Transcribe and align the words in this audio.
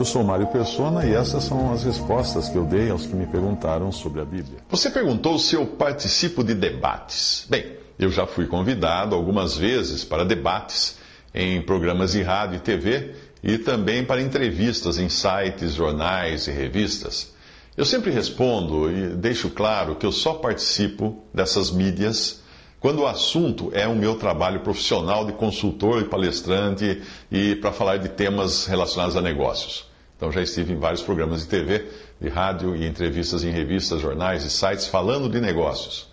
Eu 0.00 0.04
sou 0.06 0.24
Mário 0.24 0.46
Persona 0.46 1.04
e 1.04 1.12
essas 1.12 1.44
são 1.44 1.74
as 1.74 1.84
respostas 1.84 2.48
que 2.48 2.56
eu 2.56 2.64
dei 2.64 2.88
aos 2.88 3.04
que 3.04 3.14
me 3.14 3.26
perguntaram 3.26 3.92
sobre 3.92 4.22
a 4.22 4.24
Bíblia. 4.24 4.60
Você 4.70 4.88
perguntou 4.88 5.38
se 5.38 5.56
eu 5.56 5.66
participo 5.66 6.42
de 6.42 6.54
debates. 6.54 7.44
Bem, 7.50 7.76
eu 7.98 8.10
já 8.10 8.26
fui 8.26 8.46
convidado 8.46 9.14
algumas 9.14 9.58
vezes 9.58 10.02
para 10.02 10.24
debates 10.24 10.96
em 11.34 11.60
programas 11.60 12.12
de 12.12 12.22
rádio 12.22 12.56
e 12.56 12.60
TV 12.60 13.14
e 13.42 13.58
também 13.58 14.02
para 14.02 14.22
entrevistas 14.22 14.96
em 14.96 15.10
sites, 15.10 15.74
jornais 15.74 16.46
e 16.46 16.50
revistas. 16.50 17.34
Eu 17.76 17.84
sempre 17.84 18.10
respondo 18.10 18.90
e 18.90 19.08
deixo 19.08 19.50
claro 19.50 19.96
que 19.96 20.06
eu 20.06 20.12
só 20.12 20.32
participo 20.32 21.22
dessas 21.34 21.70
mídias 21.70 22.40
quando 22.80 23.00
o 23.00 23.06
assunto 23.06 23.70
é 23.74 23.86
o 23.86 23.94
meu 23.94 24.14
trabalho 24.14 24.60
profissional 24.60 25.26
de 25.26 25.34
consultor 25.34 26.00
e 26.00 26.06
palestrante 26.06 27.02
e 27.30 27.54
para 27.56 27.70
falar 27.70 27.98
de 27.98 28.08
temas 28.08 28.64
relacionados 28.64 29.14
a 29.14 29.20
negócios. 29.20 29.89
Então 30.20 30.30
já 30.30 30.42
estive 30.42 30.74
em 30.74 30.76
vários 30.76 31.00
programas 31.00 31.40
de 31.40 31.46
TV, 31.46 31.86
de 32.20 32.28
rádio 32.28 32.76
e 32.76 32.86
entrevistas 32.86 33.42
em 33.42 33.50
revistas, 33.50 34.02
jornais 34.02 34.44
e 34.44 34.50
sites 34.50 34.86
falando 34.86 35.30
de 35.30 35.40
negócios. 35.40 36.10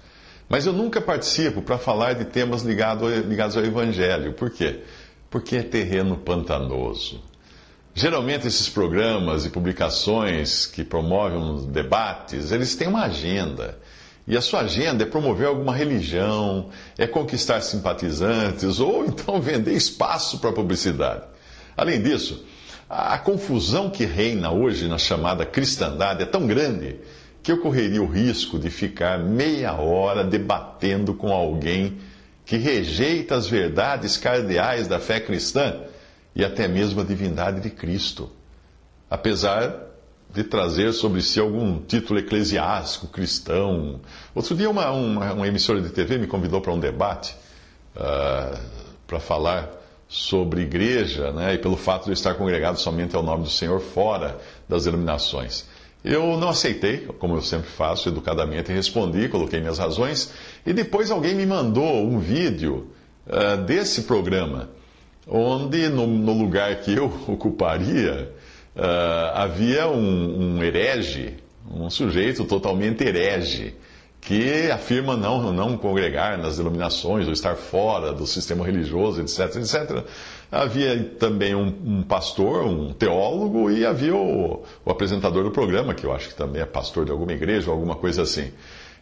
Mas 0.48 0.66
eu 0.66 0.72
nunca 0.72 1.02
participo 1.02 1.62
para 1.62 1.78
falar 1.78 2.14
de 2.14 2.24
temas 2.24 2.62
ligados, 2.62 3.26
ligados 3.26 3.58
ao 3.58 3.66
Evangelho. 3.66 4.32
Por 4.32 4.50
quê? 4.50 4.80
Porque 5.30 5.58
é 5.58 5.62
terreno 5.62 6.16
pantanoso. 6.16 7.22
Geralmente 7.94 8.48
esses 8.48 8.70
programas 8.70 9.46
e 9.46 9.50
publicações 9.50 10.66
que 10.66 10.86
promovem 10.86 11.70
debates, 11.70 12.54
eles 12.54 12.78
têm 12.78 12.88
uma 12.88 13.04
agenda. 13.04 13.78
E 14.26 14.38
a 14.38 14.42
sua 14.42 14.62
agenda 14.62 15.04
é 15.04 15.06
promover 15.06 15.48
alguma 15.48 15.76
religião, 15.76 16.70
é 16.98 17.06
conquistar 17.06 17.60
simpatizantes 17.60 18.80
ou 18.80 19.06
então 19.06 19.40
vender 19.44 19.74
espaço 19.74 20.40
para 20.40 20.54
publicidade. 20.54 21.24
Além 21.76 22.02
disso, 22.02 22.46
a 22.90 23.18
confusão 23.18 23.90
que 23.90 24.06
reina 24.06 24.52
hoje 24.52 24.88
na 24.88 24.98
chamada 24.98 25.46
cristandade 25.46 26.24
é 26.24 26.26
tão 26.26 26.48
grande 26.48 26.98
que 27.44 27.52
eu 27.52 27.60
correria 27.60 28.02
o 28.02 28.08
risco 28.08 28.58
de 28.58 28.70
ficar 28.70 29.20
meia 29.20 29.74
hora 29.74 30.24
debatendo 30.24 31.14
com 31.14 31.32
alguém 31.32 31.98
que 32.46 32.58
rejeita 32.58 33.36
as 33.36 33.48
verdades 33.48 34.16
cardeais 34.16 34.88
da 34.88 35.00
fé 35.00 35.20
cristã 35.20 35.82
e 36.34 36.46
até 36.46 36.68
mesmo 36.68 37.02
a 37.02 37.04
divindade 37.04 37.60
de 37.60 37.70
Cristo, 37.70 38.32
apesar 39.10 39.88
de 40.34 40.44
trazer 40.44 40.94
sobre 40.94 41.22
si 41.22 41.40
algum 41.40 41.80
título 41.80 42.20
eclesiástico 42.20 43.08
cristão. 43.08 44.00
Outro 44.36 44.56
dia, 44.56 44.70
uma, 44.70 44.92
uma, 44.92 45.34
uma 45.34 45.48
emissora 45.48 45.82
de 45.82 45.90
TV 45.90 46.18
me 46.18 46.28
convidou 46.28 46.62
para 46.62 46.72
um 46.72 46.80
debate 46.80 47.36
uh, 47.96 48.58
para 49.06 49.20
falar 49.20 49.77
sobre 50.08 50.62
igreja 50.62 51.32
né, 51.32 51.56
e 51.56 51.58
pelo 51.58 51.76
fato 51.76 52.06
de 52.06 52.12
eu 52.12 52.14
estar 52.14 52.36
congregado 52.36 52.78
somente 52.80 53.16
ao 53.16 53.24
nome 53.24 53.44
do 53.44 53.50
Senhor 53.50 53.80
fora 53.80 54.40
das 54.68 54.86
denominações. 54.86 55.66
Eu 56.04 56.38
não 56.38 56.50
aceitei, 56.50 57.00
como 57.20 57.36
eu 57.36 57.42
sempre 57.42 57.70
faço, 57.70 58.08
educadamente 58.08 58.72
respondi, 58.72 59.28
coloquei 59.28 59.60
minhas 59.60 59.80
razões, 59.80 60.32
e 60.66 60.72
depois 60.72 61.12
alguém 61.12 61.36
me 61.36 61.46
mandou 61.46 62.06
um 62.06 62.20
vídeo 62.20 62.88
uh, 63.28 63.58
desse 63.64 64.04
programa 64.04 64.70
onde 65.28 65.90
no, 65.90 66.08
no 66.08 66.34
lugar 66.34 66.74
que 66.78 66.94
eu 66.94 67.06
ocuparia 67.28 68.32
uh, 68.76 69.36
havia 69.36 69.88
um, 69.88 70.56
um 70.56 70.64
herege, 70.64 71.36
um 71.70 71.90
sujeito 71.90 72.46
totalmente 72.46 73.04
herege, 73.04 73.76
que 74.28 74.70
afirma 74.70 75.16
não, 75.16 75.54
não 75.54 75.78
congregar 75.78 76.38
nas 76.38 76.58
denominações 76.58 77.26
ou 77.28 77.32
estar 77.32 77.56
fora 77.56 78.12
do 78.12 78.28
sistema 78.28 78.66
religioso, 78.66 79.22
etc, 79.22 79.56
etc. 79.56 80.04
Havia 80.52 81.02
também 81.18 81.56
um, 81.56 81.74
um 81.86 82.04
pastor, 82.04 82.66
um 82.66 82.92
teólogo, 82.92 83.72
e 83.72 83.86
havia 83.86 84.14
o, 84.14 84.66
o, 84.86 84.92
apresentador 84.92 85.46
do 85.46 85.52
programa, 85.52 85.94
que 85.94 86.06
eu 86.06 86.12
acho 86.12 86.28
que 86.28 86.36
também 86.36 86.62
é 86.62 86.66
pastor 86.66 87.06
de 87.06 87.12
alguma 87.12 87.32
igreja 87.32 87.70
ou 87.70 87.74
alguma 87.74 87.96
coisa 87.96 88.24
assim. 88.24 88.52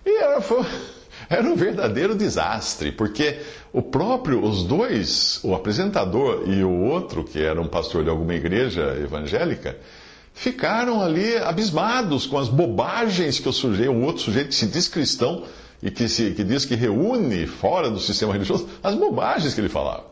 E 0.05 0.15
era, 0.15 0.39
foi, 0.41 0.63
era 1.27 1.41
um 1.41 1.55
verdadeiro 1.55 2.13
desastre, 2.13 2.91
porque 2.91 3.39
o 3.73 3.81
próprio, 3.81 4.43
os 4.43 4.63
dois, 4.63 5.39
o 5.43 5.55
apresentador 5.55 6.43
e 6.45 6.63
o 6.63 6.83
outro, 6.83 7.23
que 7.23 7.41
era 7.41 7.59
um 7.59 7.67
pastor 7.67 8.03
de 8.03 8.11
alguma 8.11 8.35
igreja 8.35 8.95
evangélica, 9.03 9.75
ficaram 10.35 11.01
ali 11.01 11.37
abismados 11.37 12.27
com 12.27 12.37
as 12.37 12.49
bobagens 12.49 13.39
que 13.39 13.47
o 13.47 13.53
sujeito, 13.53 13.91
o 13.91 14.03
outro 14.03 14.21
sujeito 14.21 14.49
que 14.49 14.55
se 14.55 14.67
diz 14.67 14.87
cristão 14.87 15.45
e 15.81 15.89
que, 15.89 16.09
se, 16.09 16.31
que 16.31 16.43
diz 16.43 16.65
que 16.65 16.75
reúne 16.75 17.47
fora 17.47 17.89
do 17.89 17.99
sistema 17.99 18.33
religioso, 18.33 18.67
as 18.83 18.93
bobagens 18.95 19.53
que 19.53 19.61
ele 19.61 19.69
falava, 19.69 20.05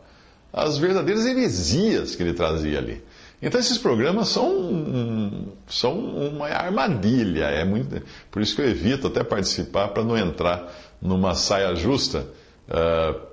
as 0.51 0.77
verdadeiras 0.77 1.25
heresias 1.25 2.15
que 2.15 2.23
ele 2.23 2.33
trazia 2.33 2.79
ali. 2.79 3.03
Então 3.41 3.59
esses 3.59 3.77
programas 3.77 4.29
são, 4.29 5.49
são 5.67 5.99
uma 5.99 6.47
armadilha, 6.47 7.45
é 7.45 7.65
muito, 7.65 8.01
por 8.31 8.41
isso 8.41 8.55
que 8.55 8.61
eu 8.61 8.69
evito 8.69 9.07
até 9.07 9.21
participar 9.23 9.89
para 9.89 10.03
não 10.03 10.17
entrar 10.17 10.73
numa 11.01 11.35
saia 11.35 11.75
justa, 11.75 12.25
uh, 12.69 13.32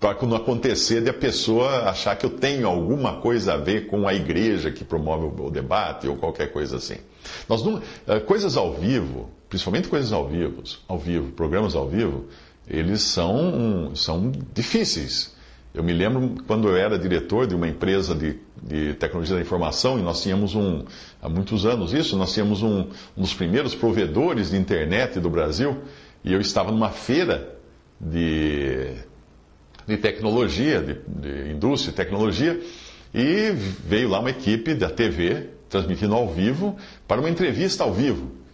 para 0.00 0.16
não 0.26 0.36
acontecer 0.36 1.02
de 1.02 1.10
a 1.10 1.14
pessoa 1.14 1.88
achar 1.88 2.16
que 2.16 2.26
eu 2.26 2.30
tenho 2.30 2.66
alguma 2.66 3.20
coisa 3.20 3.54
a 3.54 3.56
ver 3.56 3.86
com 3.86 4.06
a 4.06 4.14
igreja 4.14 4.70
que 4.70 4.84
promove 4.84 5.40
o 5.40 5.50
debate 5.50 6.08
ou 6.08 6.16
qualquer 6.16 6.52
coisa 6.52 6.76
assim. 6.76 6.96
Nós 7.48 7.62
não, 7.64 7.76
uh, 7.76 8.20
coisas 8.26 8.56
ao 8.56 8.72
vivo, 8.72 9.30
principalmente 9.48 9.88
coisas 9.88 10.12
ao 10.12 10.28
vivo, 10.28 10.62
ao 10.88 10.98
vivo, 10.98 11.32
programas 11.32 11.74
ao 11.74 11.88
vivo, 11.88 12.26
eles 12.68 13.02
são, 13.02 13.92
são 13.94 14.32
difíceis. 14.52 15.34
Eu 15.74 15.82
me 15.82 15.92
lembro 15.92 16.36
quando 16.46 16.68
eu 16.68 16.76
era 16.76 16.96
diretor 16.96 17.48
de 17.48 17.54
uma 17.54 17.66
empresa 17.66 18.14
de, 18.14 18.38
de 18.62 18.94
tecnologia 18.94 19.34
da 19.34 19.42
informação, 19.42 19.98
e 19.98 20.02
nós 20.02 20.22
tínhamos 20.22 20.54
um, 20.54 20.84
há 21.20 21.28
muitos 21.28 21.66
anos 21.66 21.92
isso, 21.92 22.16
nós 22.16 22.32
tínhamos 22.32 22.62
um, 22.62 22.86
um 23.16 23.22
dos 23.22 23.34
primeiros 23.34 23.74
provedores 23.74 24.50
de 24.50 24.56
internet 24.56 25.18
do 25.18 25.28
Brasil, 25.28 25.76
e 26.22 26.32
eu 26.32 26.40
estava 26.40 26.70
numa 26.70 26.90
feira 26.90 27.58
de, 28.00 28.92
de 29.86 29.96
tecnologia, 29.96 30.80
de, 30.80 30.94
de 31.06 31.52
indústria 31.52 31.92
e 31.92 31.94
tecnologia, 31.94 32.60
e 33.14 33.50
veio 33.86 34.08
lá 34.08 34.20
uma 34.20 34.30
equipe 34.30 34.74
da 34.74 34.90
TV 34.90 35.50
transmitindo 35.68 36.14
ao 36.14 36.28
vivo 36.28 36.76
para 37.06 37.20
uma 37.20 37.30
entrevista 37.30 37.84
ao 37.84 37.92
vivo. 37.92 38.44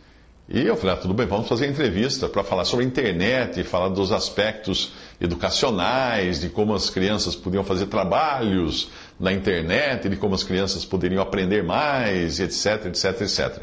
E 0.53 0.67
eu 0.67 0.77
falei, 0.77 0.97
ah, 0.97 0.99
tudo 0.99 1.15
bem, 1.15 1.27
vamos 1.29 1.47
fazer 1.47 1.69
entrevista 1.69 2.29
para 2.29 2.43
falar 2.43 2.65
sobre 2.65 2.85
a 2.85 2.89
internet, 2.89 3.63
falar 3.63 3.89
dos 3.89 4.11
aspectos 4.11 4.93
educacionais, 5.21 6.41
de 6.41 6.49
como 6.49 6.75
as 6.75 6.91
crianças 6.91 7.37
podiam 7.37 7.63
fazer 7.63 7.87
trabalhos 7.87 8.91
na 9.19 9.33
internet, 9.33 10.09
de 10.09 10.17
como 10.17 10.35
as 10.35 10.43
crianças 10.43 10.85
poderiam 10.85 11.23
aprender 11.23 11.63
mais, 11.63 12.41
etc, 12.41 12.87
etc, 12.87 13.21
etc. 13.21 13.63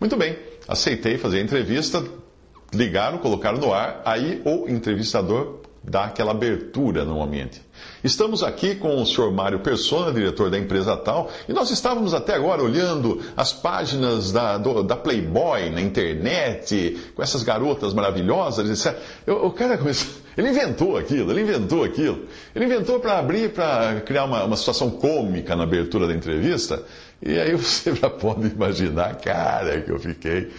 Muito 0.00 0.16
bem, 0.16 0.36
aceitei 0.66 1.18
fazer 1.18 1.38
a 1.38 1.42
entrevista, 1.42 2.04
ligaram, 2.72 3.18
colocaram 3.18 3.58
no 3.58 3.72
ar, 3.72 4.02
aí 4.04 4.42
o 4.44 4.68
entrevistador 4.68 5.60
dá 5.86 6.04
aquela 6.04 6.30
abertura 6.30 7.04
normalmente. 7.04 7.62
Estamos 8.02 8.42
aqui 8.42 8.74
com 8.74 9.00
o 9.00 9.06
senhor 9.06 9.32
Mário 9.32 9.60
Persona, 9.60 10.12
diretor 10.12 10.50
da 10.50 10.58
empresa 10.58 10.96
tal, 10.96 11.30
e 11.48 11.52
nós 11.52 11.70
estávamos 11.70 12.14
até 12.14 12.34
agora 12.34 12.62
olhando 12.62 13.20
as 13.36 13.52
páginas 13.52 14.32
da, 14.32 14.56
do, 14.58 14.82
da 14.82 14.96
Playboy 14.96 15.70
na 15.70 15.80
internet, 15.80 16.98
com 17.14 17.22
essas 17.22 17.42
garotas 17.42 17.92
maravilhosas, 17.92 18.86
etc. 18.86 18.98
Eu, 19.26 19.46
o 19.46 19.50
cara 19.50 19.78
ele 20.36 20.48
inventou 20.48 20.96
aquilo, 20.96 21.30
ele 21.30 21.42
inventou 21.42 21.84
aquilo. 21.84 22.26
Ele 22.54 22.64
inventou 22.64 23.00
para 23.00 23.18
abrir, 23.18 23.52
para 23.52 24.00
criar 24.00 24.24
uma, 24.24 24.44
uma 24.44 24.56
situação 24.56 24.90
cômica 24.90 25.54
na 25.56 25.64
abertura 25.64 26.06
da 26.06 26.14
entrevista, 26.14 26.82
e 27.22 27.38
aí 27.38 27.52
você 27.56 27.94
já 27.94 28.08
pode 28.10 28.48
imaginar 28.48 29.10
a 29.10 29.14
cara 29.14 29.80
que 29.80 29.90
eu 29.90 29.98
fiquei 29.98 30.50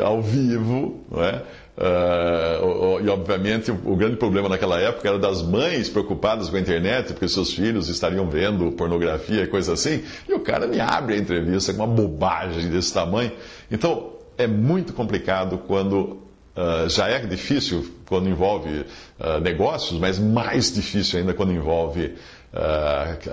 ao 0.00 0.22
vivo, 0.22 1.04
não 1.10 1.22
é? 1.22 1.42
Uh, 1.76 3.00
e 3.02 3.08
obviamente 3.08 3.70
o, 3.70 3.96
grande 3.96 4.16
problema 4.16 4.46
naquela 4.46 4.78
época 4.78 5.08
era 5.08 5.18
das 5.18 5.42
mães 5.42 5.88
preocupadas 5.88 6.50
com 6.50 6.56
a 6.56 6.60
internet, 6.60 7.14
porque 7.14 7.26
seus 7.26 7.54
filhos 7.54 7.88
estariam 7.88 8.28
vendo 8.28 8.72
pornografia 8.72 9.42
e 9.42 9.46
coisa 9.46 9.72
assim, 9.72 10.04
e 10.28 10.34
o 10.34 10.40
cara 10.40 10.66
me 10.66 10.78
abre 10.78 11.14
a 11.14 11.18
entrevista 11.18 11.72
com 11.72 11.82
uma 11.82 11.86
bobagem 11.86 12.68
desse 12.68 12.92
tamanho. 12.92 13.32
Então 13.70 14.12
é 14.36 14.46
muito 14.46 14.92
complicado 14.92 15.58
quando 15.66 16.20
Uh, 16.54 16.86
já 16.86 17.08
é 17.08 17.18
difícil 17.20 17.94
quando 18.06 18.28
envolve 18.28 18.84
uh, 19.18 19.40
negócios, 19.40 19.98
mas 19.98 20.18
mais 20.18 20.70
difícil 20.70 21.18
ainda 21.18 21.32
quando 21.32 21.50
envolve 21.50 22.14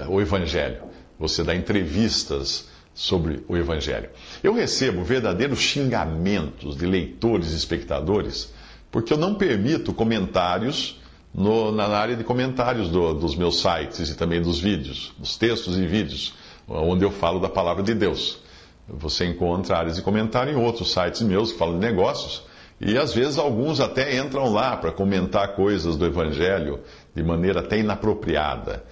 o 0.07 0.21
Evangelho. 0.21 0.83
Você 1.19 1.43
dá 1.43 1.53
entrevistas 1.53 2.69
sobre 2.93 3.43
o 3.47 3.55
Evangelho. 3.55 4.09
Eu 4.43 4.53
recebo 4.53 5.03
verdadeiros 5.03 5.59
xingamentos 5.59 6.75
de 6.75 6.85
leitores 6.85 7.53
e 7.53 7.55
espectadores 7.55 8.53
porque 8.91 9.13
eu 9.13 9.17
não 9.17 9.35
permito 9.35 9.93
comentários 9.93 10.99
no, 11.33 11.71
na 11.71 11.87
área 11.87 12.15
de 12.15 12.23
comentários 12.23 12.89
do, 12.89 13.13
dos 13.13 13.35
meus 13.35 13.61
sites 13.61 14.09
e 14.09 14.15
também 14.15 14.41
dos 14.41 14.59
vídeos, 14.59 15.13
dos 15.17 15.37
textos 15.37 15.77
e 15.77 15.85
vídeos, 15.85 16.33
onde 16.67 17.05
eu 17.05 17.11
falo 17.11 17.39
da 17.39 17.49
palavra 17.49 17.83
de 17.83 17.93
Deus. 17.93 18.39
Você 18.87 19.25
encontra 19.25 19.77
áreas 19.77 19.95
de 19.95 20.01
comentário 20.01 20.51
em 20.51 20.55
outros 20.55 20.91
sites 20.91 21.21
meus 21.21 21.51
que 21.51 21.59
falam 21.59 21.79
de 21.79 21.85
negócios 21.85 22.43
e 22.81 22.97
às 22.97 23.13
vezes 23.13 23.37
alguns 23.37 23.79
até 23.79 24.17
entram 24.17 24.51
lá 24.51 24.75
para 24.75 24.91
comentar 24.91 25.55
coisas 25.55 25.95
do 25.95 26.05
Evangelho 26.05 26.79
de 27.13 27.21
maneira 27.21 27.59
até 27.59 27.77
inapropriada. 27.77 28.83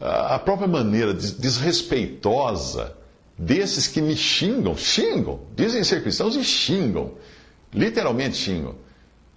A 0.00 0.38
própria 0.38 0.68
maneira 0.68 1.12
desrespeitosa 1.12 2.96
desses 3.40 3.86
que 3.86 4.02
me 4.02 4.14
xingam, 4.14 4.76
xingam, 4.76 5.40
dizem 5.56 5.82
ser 5.82 6.02
cristãos 6.02 6.36
e 6.36 6.44
xingam, 6.44 7.12
literalmente 7.72 8.36
xingam, 8.36 8.74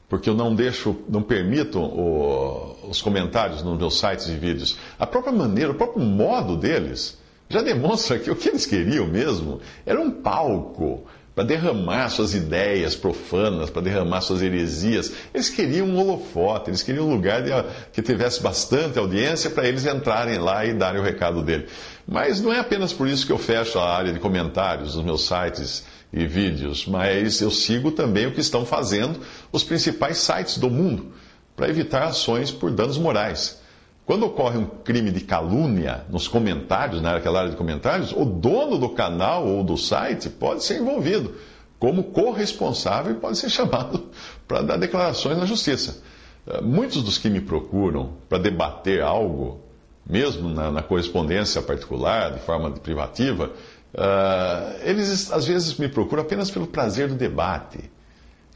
porque 0.10 0.30
eu 0.30 0.36
não 0.36 0.54
deixo, 0.54 0.98
não 1.08 1.24
permito 1.24 1.80
o, 1.80 2.90
os 2.90 3.02
comentários 3.02 3.64
nos 3.64 3.78
meus 3.78 3.98
sites 3.98 4.28
e 4.28 4.34
vídeos. 4.34 4.78
A 5.00 5.08
própria 5.08 5.32
maneira, 5.32 5.72
o 5.72 5.76
próprio 5.76 6.04
modo 6.04 6.58
deles 6.58 7.18
já 7.48 7.62
demonstra 7.62 8.20
que 8.20 8.30
o 8.30 8.36
que 8.36 8.50
eles 8.50 8.66
queriam 8.66 9.08
mesmo 9.08 9.62
era 9.86 10.02
um 10.02 10.12
palco 10.12 11.06
para 11.34 11.46
derramar 11.46 12.10
suas 12.10 12.36
ideias 12.36 12.96
profanas, 12.96 13.70
para 13.70 13.82
derramar 13.82 14.22
suas 14.22 14.42
heresias. 14.42 15.14
Eles 15.34 15.50
queriam 15.50 15.88
um 15.88 15.98
holofote, 15.98 16.70
eles 16.70 16.84
queriam 16.84 17.08
um 17.08 17.14
lugar 17.14 17.42
de, 17.42 17.52
que 17.92 18.02
tivesse 18.02 18.42
bastante 18.42 19.00
audiência 19.00 19.50
para 19.50 19.68
eles 19.68 19.86
entrarem 19.86 20.38
lá 20.38 20.66
e 20.66 20.74
darem 20.74 21.02
o 21.02 21.04
recado 21.04 21.42
dele. 21.42 21.68
Mas 22.08 22.42
não 22.42 22.52
é 22.52 22.60
apenas 22.60 22.92
por 22.92 23.08
isso 23.08 23.26
que 23.26 23.32
eu 23.32 23.38
fecho 23.38 23.80
a 23.80 23.96
área 23.96 24.12
de 24.12 24.20
comentários 24.20 24.96
nos 24.96 25.06
meus 25.06 25.26
sites 25.26 25.86
e 26.12 26.28
vídeos, 26.28 26.86
mas 26.86 27.42
eu 27.42 27.50
sigo 27.50 27.92
também 27.92 28.28
o 28.28 28.34
que 28.34 28.42
estão 28.42 28.66
fazendo 28.66 29.20
os 29.52 29.64
principais 29.64 30.18
sites 30.18 30.58
do 30.58 30.70
mundo 30.70 31.14
para 31.56 31.70
evitar 31.70 32.04
ações 32.04 32.52
por 32.52 32.72
danos 32.72 32.98
morais. 32.98 33.62
Quando 34.06 34.26
ocorre 34.26 34.58
um 34.58 34.66
crime 34.66 35.12
de 35.12 35.22
calúnia 35.22 36.04
nos 36.10 36.28
comentários, 36.28 37.02
naquela 37.02 37.40
área 37.40 37.52
de 37.52 37.58
comentários, 37.58 38.12
o 38.12 38.26
dono 38.26 38.78
do 38.78 38.90
canal 38.90 39.48
ou 39.48 39.64
do 39.64 39.78
site 39.78 40.30
pode 40.30 40.64
ser 40.64 40.82
envolvido 40.82 41.36
como 41.80 42.04
corresponsável 42.04 43.14
e 43.14 43.16
pode 43.16 43.38
ser 43.38 43.50
chamado 43.50 44.10
para 44.48 44.62
dar 44.62 44.78
declarações 44.78 45.38
na 45.38 45.46
justiça. 45.46 46.02
Eh, 46.46 46.62
muitos 46.62 47.02
dos 47.02 47.18
que 47.18 47.30
me 47.30 47.40
procuram 47.40 48.14
para 48.28 48.38
debater 48.38 49.02
algo, 49.02 49.62
mesmo 50.06 50.50
na, 50.50 50.72
na, 50.72 50.84
correspondência 50.84 51.62
particular, 51.62 52.32
de 52.34 52.40
forma 52.40 52.72
privativa, 52.72 53.52
uh, 53.94 54.80
eles 54.84 55.32
às 55.32 55.46
vezes 55.46 55.78
me 55.78 55.88
procuram 55.88 56.24
apenas 56.24 56.52
pelo 56.52 56.68
prazer 56.68 57.08
do 57.08 57.16
debate 57.16 57.92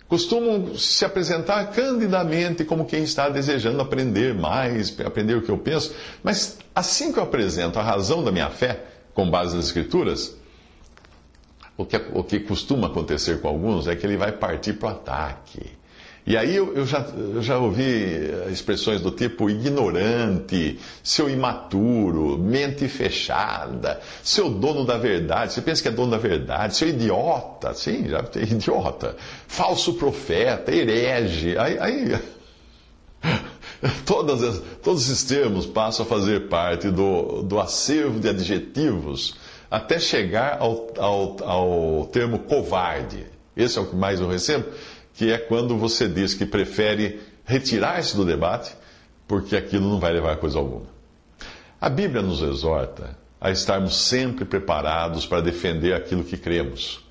costumam 0.08 0.76
se 0.78 1.04
apresentar 1.04 1.72
candidamente 1.72 2.64
como 2.64 2.86
quem 2.86 3.04
está 3.04 3.30
desejando 3.30 3.82
aprender 3.82 4.34
mais, 4.34 4.98
aprender 5.02 5.36
o 5.36 5.42
que 5.42 5.50
eu 5.50 5.58
penso, 5.58 5.94
mas 6.24 6.58
assim 6.74 7.12
que 7.12 7.20
eu 7.20 7.24
apresento 7.24 7.78
a 7.78 7.84
razão 7.84 8.24
da 8.24 8.32
minha 8.32 8.50
fé, 8.50 8.86
com 9.14 9.30
base 9.30 9.56
nas 9.56 9.66
Escrituras, 9.66 10.36
o 11.76 11.86
que, 11.86 11.98
o 12.14 12.24
que 12.24 12.40
costuma 12.40 12.88
acontecer 12.88 13.42
com 13.42 13.48
alguns 13.48 13.88
é 13.88 13.96
que 13.96 14.06
ele 14.06 14.18
vai 14.18 14.32
partir 14.32 14.74
para 14.74 14.90
o 14.90 14.92
ataque. 14.92 15.78
E 16.28 16.36
aí 16.36 16.58
eu, 16.58 16.74
eu, 16.76 16.86
já, 16.86 17.00
eu 17.18 17.42
já 17.42 17.58
ouvi 17.58 17.86
eh, 17.86 18.50
expressões 18.52 19.00
do 19.00 19.12
tipo 19.12 19.50
ignorante, 19.50 20.78
seu 21.02 21.30
imaturo, 21.30 22.38
mente 22.38 22.90
fechada, 22.90 24.02
seu 24.22 24.50
dono 24.50 24.84
da 24.84 24.98
verdade. 24.98 25.54
Você 25.54 25.62
pensa 25.62 25.82
que 25.82 25.88
é 25.88 25.92
dono 25.92 26.12
da 26.12 26.18
verdade, 26.18 26.76
seu 26.76 26.90
idiota, 26.90 27.74
sim, 27.74 28.10
já 28.10 28.22
tem 28.24 28.44
idiota, 28.52 29.16
falso 29.48 29.94
profeta, 29.94 30.70
herege. 30.70 31.58
Aí, 31.58 31.80
aí 31.80 32.20
todas, 34.06 34.62
todos 34.84 35.10
esses 35.10 35.24
termos 35.24 35.66
passam 35.66 36.06
a 36.06 36.10
fazer 36.10 36.50
parte 36.50 36.90
do, 36.90 37.42
do 37.42 37.58
acervo 37.58 38.20
de 38.20 38.28
adjetivos 38.28 39.38
até 39.72 39.98
chegar 39.98 40.58
ao, 40.60 40.92
ao, 40.98 41.38
ao 41.50 42.06
termo 42.08 42.40
covarde. 42.40 43.26
Esse 43.56 43.80
é 43.80 43.82
o 43.82 43.86
que 43.86 43.96
mais 43.96 44.20
eu 44.20 44.28
recebo 44.28 44.66
que 45.18 45.32
é 45.32 45.38
quando 45.40 45.76
você 45.76 46.08
diz 46.08 46.36
que 46.36 46.46
prefere 46.46 47.20
retirar-se 47.44 48.16
do 48.16 48.24
debate, 48.24 48.72
porque 49.28 49.56
aquilo 49.56 49.90
não 49.90 50.00
vai 50.00 50.14
levar 50.14 50.34
a 50.34 50.38
coisa 50.38 50.60
alguma. 50.60 50.86
A 51.82 51.90
Bíblia 51.90 52.22
nos 52.22 52.42
exorta 52.44 53.18
a 53.42 53.50
estarmos 53.50 53.98
sempre 53.98 54.46
preparados 54.46 55.26
para 55.26 55.42
defender 55.42 55.94
aquilo 55.94 56.24
que 56.24 56.38
cremos. 56.38 57.04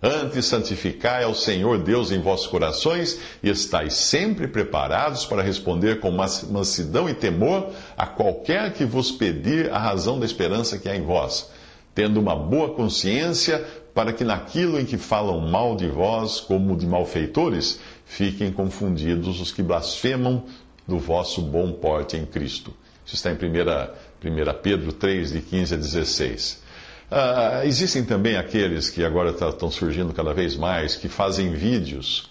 Antes, 0.00 0.46
santificai 0.46 1.24
ao 1.24 1.34
Senhor 1.34 1.78
Deus 1.82 2.12
em 2.12 2.20
vossos 2.20 2.46
corações 2.46 3.18
e 3.42 3.50
estáis 3.50 3.94
sempre 3.94 4.46
preparados 4.46 5.24
para 5.24 5.42
responder 5.42 5.98
com 5.98 6.12
mansidão 6.12 7.08
e 7.08 7.14
temor 7.14 7.72
a 7.96 8.06
qualquer 8.06 8.72
que 8.72 8.84
vos 8.84 9.10
pedir 9.10 9.72
a 9.72 9.78
razão 9.78 10.20
da 10.20 10.24
esperança 10.24 10.78
que 10.78 10.88
há 10.88 10.94
em 10.94 11.02
vós, 11.02 11.50
tendo 11.92 12.20
uma 12.20 12.36
boa 12.36 12.72
consciência, 12.74 13.66
para 13.98 14.12
que 14.12 14.22
naquilo 14.22 14.78
em 14.78 14.84
que 14.84 14.96
falam 14.96 15.40
mal 15.40 15.74
de 15.74 15.88
vós, 15.88 16.38
como 16.38 16.76
de 16.76 16.86
malfeitores, 16.86 17.80
fiquem 18.06 18.52
confundidos 18.52 19.40
os 19.40 19.50
que 19.50 19.60
blasfemam 19.60 20.44
do 20.86 21.00
vosso 21.00 21.42
bom 21.42 21.72
porte 21.72 22.16
em 22.16 22.24
Cristo. 22.24 22.72
Isso 23.04 23.16
está 23.16 23.32
em 23.32 23.34
1, 23.34 23.38
1 23.38 24.62
Pedro 24.62 24.92
3, 24.92 25.32
de 25.32 25.40
15 25.40 25.74
a 25.74 25.76
16. 25.76 26.62
Uh, 27.10 27.66
existem 27.66 28.04
também 28.04 28.36
aqueles 28.36 28.88
que 28.88 29.04
agora 29.04 29.30
estão 29.30 29.50
tá, 29.50 29.68
surgindo 29.68 30.12
cada 30.12 30.32
vez 30.32 30.54
mais, 30.54 30.94
que 30.94 31.08
fazem 31.08 31.50
vídeos 31.50 32.30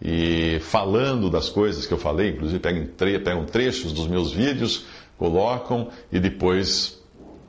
e 0.00 0.60
falando 0.60 1.28
das 1.28 1.48
coisas 1.48 1.84
que 1.84 1.92
eu 1.92 1.98
falei, 1.98 2.28
inclusive 2.28 2.60
pegam, 2.60 2.86
pegam 2.96 3.44
trechos 3.44 3.92
dos 3.92 4.06
meus 4.06 4.30
vídeos, 4.30 4.84
colocam 5.18 5.88
e 6.12 6.20
depois 6.20 7.02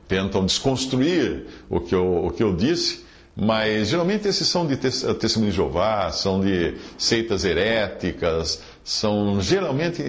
tentam 0.08 0.44
desconstruir 0.44 1.46
o 1.70 1.78
que 1.78 1.94
eu, 1.94 2.26
o 2.26 2.32
que 2.32 2.42
eu 2.42 2.56
disse 2.56 3.03
mas 3.36 3.88
geralmente 3.88 4.28
esses 4.28 4.46
são 4.46 4.66
de 4.66 4.76
testemunho 4.76 5.50
de 5.50 5.56
Jeová, 5.56 6.10
são 6.12 6.40
de 6.40 6.76
seitas 6.96 7.44
heréticas, 7.44 8.62
são 8.84 9.40
geralmente, 9.40 10.02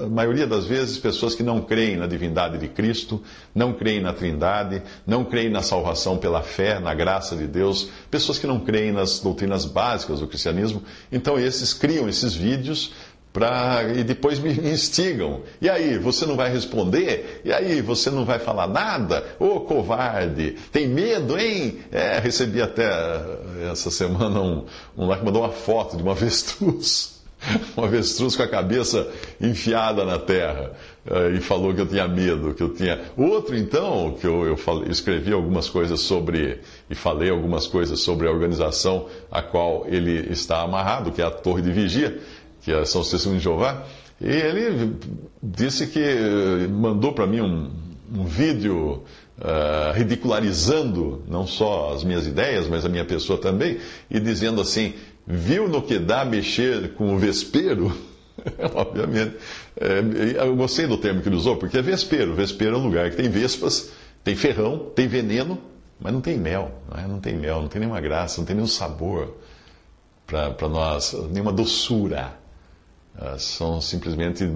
a 0.00 0.06
maioria 0.06 0.46
das 0.46 0.64
vezes, 0.64 0.96
pessoas 0.96 1.34
que 1.34 1.42
não 1.42 1.60
creem 1.60 1.96
na 1.96 2.06
divindade 2.06 2.56
de 2.56 2.68
Cristo, 2.68 3.22
não 3.54 3.74
creem 3.74 4.00
na 4.00 4.14
Trindade, 4.14 4.82
não 5.06 5.24
creem 5.24 5.50
na 5.50 5.60
salvação 5.60 6.16
pela 6.16 6.42
fé, 6.42 6.78
na 6.78 6.94
graça 6.94 7.36
de 7.36 7.46
Deus, 7.46 7.90
pessoas 8.10 8.38
que 8.38 8.46
não 8.46 8.60
creem 8.60 8.92
nas 8.92 9.20
doutrinas 9.20 9.66
básicas 9.66 10.20
do 10.20 10.26
cristianismo. 10.26 10.82
Então 11.12 11.38
esses 11.38 11.74
criam 11.74 12.08
esses 12.08 12.34
vídeos 12.34 12.92
Pra, 13.38 13.84
e 13.94 14.02
depois 14.02 14.40
me 14.40 14.50
instigam. 14.50 15.42
E 15.60 15.70
aí, 15.70 15.96
você 15.96 16.26
não 16.26 16.34
vai 16.34 16.50
responder? 16.50 17.40
E 17.44 17.52
aí, 17.52 17.80
você 17.80 18.10
não 18.10 18.24
vai 18.24 18.40
falar 18.40 18.66
nada? 18.66 19.24
Ô 19.38 19.60
covarde, 19.60 20.56
tem 20.72 20.88
medo, 20.88 21.38
hein? 21.38 21.78
É, 21.92 22.18
recebi 22.18 22.60
até 22.60 22.82
eh, 22.82 23.70
essa 23.70 23.92
semana 23.92 24.40
um, 24.40 24.64
um 24.96 25.06
lá 25.06 25.16
que 25.16 25.24
mandou 25.24 25.42
uma 25.42 25.52
foto 25.52 25.96
de 25.96 26.02
uma 26.02 26.10
avestruz. 26.18 27.16
Uma 27.76 27.86
avestruz 27.86 28.34
com 28.34 28.42
a 28.42 28.48
cabeça 28.48 29.08
enfiada 29.40 30.04
na 30.04 30.18
terra. 30.18 30.72
Eh, 31.06 31.34
e 31.36 31.40
falou 31.40 31.72
que 31.72 31.80
eu 31.80 31.86
tinha 31.86 32.08
medo, 32.08 32.52
que 32.54 32.62
eu 32.64 32.74
tinha. 32.74 33.00
Outro, 33.16 33.56
então, 33.56 34.16
que 34.20 34.26
eu, 34.26 34.44
eu 34.46 34.56
falei, 34.56 34.90
escrevi 34.90 35.32
algumas 35.32 35.68
coisas 35.68 36.00
sobre. 36.00 36.58
E 36.90 36.94
falei 36.96 37.30
algumas 37.30 37.68
coisas 37.68 38.00
sobre 38.00 38.26
a 38.26 38.32
organização 38.32 39.06
a 39.30 39.40
qual 39.40 39.86
ele 39.86 40.32
está 40.32 40.60
amarrado, 40.60 41.12
que 41.12 41.22
é 41.22 41.24
a 41.24 41.30
Torre 41.30 41.62
de 41.62 41.70
Vigia 41.70 42.18
que 42.62 42.84
são 42.86 43.00
os 43.00 43.10
testemunhos 43.10 43.42
de 43.42 43.48
Jeová, 43.48 43.84
e 44.20 44.28
ele 44.28 44.96
disse 45.42 45.86
que 45.86 46.00
mandou 46.68 47.12
para 47.12 47.26
mim 47.26 47.40
um, 47.40 47.70
um 48.12 48.24
vídeo 48.24 49.04
uh, 49.38 49.92
ridicularizando 49.94 51.22
não 51.28 51.46
só 51.46 51.92
as 51.94 52.02
minhas 52.02 52.26
ideias, 52.26 52.68
mas 52.68 52.84
a 52.84 52.88
minha 52.88 53.04
pessoa 53.04 53.38
também, 53.38 53.78
e 54.10 54.18
dizendo 54.18 54.60
assim: 54.60 54.94
viu 55.26 55.68
no 55.68 55.82
que 55.82 55.98
dá 55.98 56.24
mexer 56.24 56.94
com 56.94 57.14
o 57.14 57.18
vespeiro? 57.18 57.96
Obviamente. 58.74 59.36
É, 59.80 60.44
eu 60.44 60.56
gostei 60.56 60.86
do 60.86 60.96
termo 60.96 61.20
que 61.20 61.28
ele 61.28 61.36
usou, 61.36 61.56
porque 61.56 61.78
é 61.78 61.82
vespeiro. 61.82 62.34
Vespeiro 62.34 62.76
é 62.76 62.78
um 62.78 62.82
lugar 62.82 63.10
que 63.10 63.16
tem 63.16 63.28
vespas, 63.28 63.90
tem 64.24 64.34
ferrão, 64.34 64.90
tem 64.94 65.06
veneno, 65.06 65.58
mas 66.00 66.12
não 66.12 66.20
tem 66.20 66.36
mel. 66.38 66.72
Não, 66.90 67.00
é? 67.00 67.06
não 67.06 67.20
tem 67.20 67.36
mel, 67.36 67.62
não 67.62 67.68
tem 67.68 67.80
nenhuma 67.80 68.00
graça, 68.00 68.40
não 68.40 68.46
tem 68.46 68.56
nenhum 68.56 68.68
sabor 68.68 69.36
para 70.26 70.68
nós, 70.68 71.14
nenhuma 71.30 71.52
doçura. 71.52 72.32
Ah, 73.20 73.36
são 73.36 73.80
simplesmente 73.80 74.48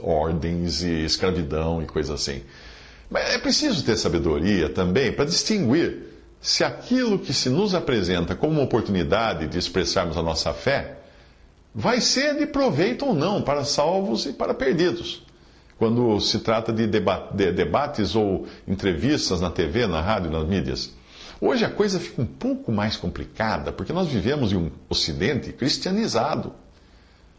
ordens 0.00 0.82
e 0.82 1.04
escravidão 1.04 1.82
e 1.82 1.86
coisas 1.86 2.20
assim. 2.20 2.42
Mas 3.10 3.34
é 3.34 3.38
preciso 3.38 3.84
ter 3.84 3.96
sabedoria 3.96 4.68
também 4.68 5.12
para 5.12 5.24
distinguir 5.24 6.06
se 6.40 6.62
aquilo 6.62 7.18
que 7.18 7.32
se 7.32 7.50
nos 7.50 7.74
apresenta 7.74 8.36
como 8.36 8.52
uma 8.52 8.62
oportunidade 8.62 9.48
de 9.48 9.58
expressarmos 9.58 10.16
a 10.16 10.22
nossa 10.22 10.52
fé 10.52 10.98
vai 11.74 12.00
ser 12.00 12.36
de 12.36 12.46
proveito 12.46 13.04
ou 13.04 13.14
não 13.14 13.42
para 13.42 13.64
salvos 13.64 14.24
e 14.24 14.32
para 14.32 14.54
perdidos. 14.54 15.22
Quando 15.76 16.20
se 16.20 16.38
trata 16.38 16.72
de, 16.72 16.86
debates 16.86 18.14
ou 18.14 18.46
entrevistas 18.66 19.40
na 19.40 19.50
TV, 19.50 19.86
na 19.86 20.00
rádio, 20.00 20.30
nas 20.30 20.46
mídias. 20.46 20.94
Hoje 21.38 21.64
a 21.64 21.70
coisa 21.70 22.00
fica 22.00 22.22
um 22.22 22.26
pouco 22.26 22.72
mais 22.72 22.96
complicada, 22.96 23.72
porque 23.72 23.92
nós 23.92 24.08
vivemos 24.08 24.52
em 24.52 24.56
um 24.56 24.70
ocidente 24.88 25.52
cristianizado, 25.52 26.54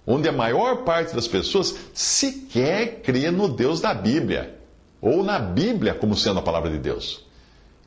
onde 0.08 0.30
a 0.30 0.32
maior 0.32 0.86
parte 0.86 1.14
das 1.14 1.28
pessoas 1.28 1.76
sequer 1.94 3.02
crê 3.02 3.30
no 3.30 3.50
Deus 3.50 3.82
da 3.82 3.94
Bíblia, 3.94 4.58
ou 5.02 5.22
na 5.22 5.38
Bíblia 5.38 5.94
como 5.94 6.16
sendo 6.16 6.40
a 6.40 6.42
palavra 6.42 6.72
de 6.72 6.80
Deus. 6.80 7.28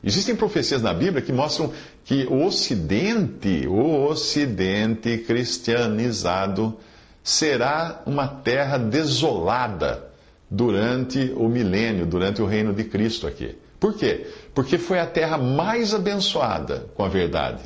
Existem 0.03 0.35
profecias 0.35 0.81
na 0.81 0.93
Bíblia 0.93 1.21
que 1.21 1.33
mostram 1.33 1.73
que 2.05 2.25
o 2.25 2.45
Ocidente, 2.45 3.67
o 3.67 4.05
Ocidente 4.05 5.17
cristianizado, 5.19 6.77
será 7.23 8.01
uma 8.05 8.27
terra 8.27 8.77
desolada 8.77 10.11
durante 10.49 11.33
o 11.35 11.47
milênio, 11.47 12.05
durante 12.05 12.41
o 12.41 12.45
reino 12.45 12.73
de 12.73 12.83
Cristo 12.83 13.25
aqui. 13.27 13.55
Por 13.79 13.95
quê? 13.95 14.27
Porque 14.53 14.77
foi 14.77 14.99
a 14.99 15.07
terra 15.07 15.37
mais 15.37 15.93
abençoada 15.93 16.87
com 16.95 17.03
a 17.03 17.07
verdade, 17.07 17.63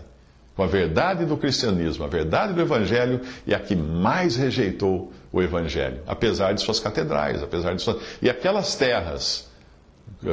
com 0.56 0.64
a 0.64 0.68
verdade 0.68 1.26
do 1.26 1.36
cristianismo, 1.36 2.06
a 2.06 2.08
verdade 2.08 2.54
do 2.54 2.62
evangelho 2.62 3.22
e 3.46 3.54
a 3.54 3.60
que 3.60 3.76
mais 3.76 4.36
rejeitou 4.36 5.12
o 5.32 5.42
evangelho, 5.42 6.00
apesar 6.08 6.54
de 6.54 6.62
suas 6.62 6.80
catedrais, 6.80 7.44
apesar 7.44 7.76
de 7.76 7.82
suas... 7.82 7.98
E 8.22 8.30
aquelas 8.30 8.76
terras 8.76 9.54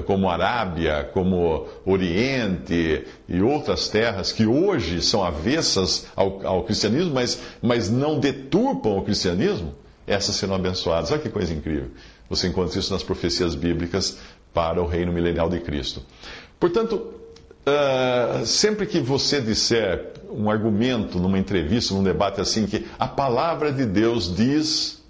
como 0.06 0.28
Arábia, 0.28 1.10
como 1.12 1.66
Oriente 1.84 3.04
e 3.28 3.42
outras 3.42 3.88
terras 3.88 4.32
que 4.32 4.46
hoje 4.46 5.02
são 5.02 5.24
avessas 5.24 6.06
ao, 6.14 6.46
ao, 6.46 6.62
cristianismo, 6.64 7.12
mas, 7.12 7.40
mas 7.60 7.90
não 7.90 8.18
deturpam 8.18 8.98
o 8.98 9.02
cristianismo, 9.02 9.74
essas 10.06 10.36
serão 10.36 10.54
abençoadas. 10.54 11.10
Olha 11.10 11.20
que 11.20 11.28
coisa 11.28 11.52
incrível. 11.52 11.90
Você 12.28 12.48
encontra 12.48 12.78
isso 12.78 12.92
nas 12.92 13.02
profecias 13.02 13.54
bíblicas 13.54 14.18
para 14.54 14.80
o 14.80 14.86
reino 14.86 15.12
milenial 15.12 15.50
de 15.50 15.60
Cristo. 15.60 16.02
Portanto, 16.58 17.21
uh, 17.66 18.46
sempre 18.46 18.86
que 18.86 19.00
você 19.00 19.40
disser 19.40 20.12
um 20.30 20.50
argumento 20.50 21.18
numa 21.18 21.38
entrevista, 21.38 21.94
num 21.94 22.02
debate 22.02 22.40
assim, 22.40 22.66
que 22.66 22.86
a 22.98 23.06
palavra 23.06 23.72
de 23.72 23.84
Deus 23.84 24.34
diz. 24.34 25.02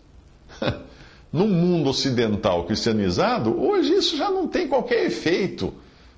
no 1.32 1.46
mundo 1.46 1.88
ocidental 1.88 2.64
cristianizado, 2.64 3.58
hoje 3.58 3.94
isso 3.94 4.16
já 4.16 4.30
não 4.30 4.46
tem 4.46 4.68
qualquer 4.68 5.06
efeito 5.06 5.72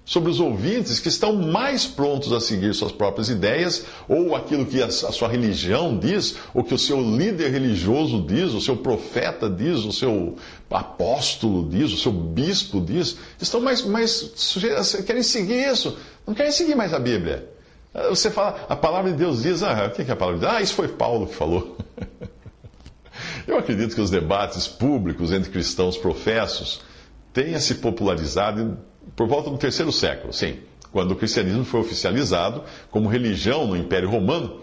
sobre 0.04 0.30
os 0.30 0.38
ouvintes 0.38 1.00
que 1.00 1.08
estão 1.08 1.34
mais 1.34 1.86
prontos 1.86 2.30
a 2.32 2.40
seguir 2.40 2.74
suas 2.74 2.92
próprias 2.92 3.30
ideias, 3.30 3.86
ou 4.06 4.36
aquilo 4.36 4.66
que 4.66 4.82
a, 4.82 4.90
sua 4.90 5.28
religião 5.28 5.96
diz, 5.96 6.36
ou 6.52 6.62
que 6.62 6.74
o 6.74 6.78
seu 6.78 7.00
líder 7.00 7.50
religioso 7.50 8.20
diz, 8.20 8.52
o 8.52 8.60
seu 8.60 8.76
profeta 8.76 9.48
diz, 9.48 9.78
o 9.78 9.92
seu 9.92 10.36
apóstolo 10.70 11.68
diz, 11.68 11.92
o 11.92 11.96
seu 11.96 12.12
bispo 12.12 12.80
diz, 12.80 13.16
estão 13.40 13.60
mais, 13.60 13.82
mais 13.82 14.32
querem 15.06 15.22
seguir 15.22 15.70
isso, 15.70 15.96
não 16.26 16.34
querem 16.34 16.52
seguir 16.52 16.74
mais 16.74 16.92
a 16.92 16.98
Bíblia. 16.98 17.48
Você 18.10 18.30
fala, 18.30 18.66
a 18.68 18.74
palavra 18.74 19.12
de 19.12 19.16
Deus 19.16 19.42
diz, 19.42 19.62
ah, 19.62 19.86
o 19.86 19.90
que 19.90 20.02
é 20.02 20.12
a 20.12 20.16
palavra 20.16 20.40
de 20.40 20.46
Deus? 20.46 20.56
Ah, 20.56 20.62
isso 20.62 20.74
foi 20.74 20.88
Paulo 20.88 21.26
que 21.28 21.34
falou. 21.34 21.76
Eu 23.46 23.58
acredito 23.58 23.94
que 23.94 24.00
os 24.00 24.10
debates 24.10 24.66
públicos 24.66 25.30
entre 25.30 25.50
cristãos 25.50 25.96
professos 25.96 26.80
tenham 27.32 27.60
se 27.60 27.76
popularizado 27.76 28.78
por 29.14 29.28
volta 29.28 29.50
do 29.50 29.58
terceiro 29.58 29.92
século, 29.92 30.32
sim, 30.32 30.58
quando 30.90 31.12
o 31.12 31.16
cristianismo 31.16 31.64
foi 31.64 31.80
oficializado 31.80 32.64
como 32.90 33.08
religião 33.08 33.66
no 33.66 33.76
Império 33.76 34.10
Romano. 34.10 34.60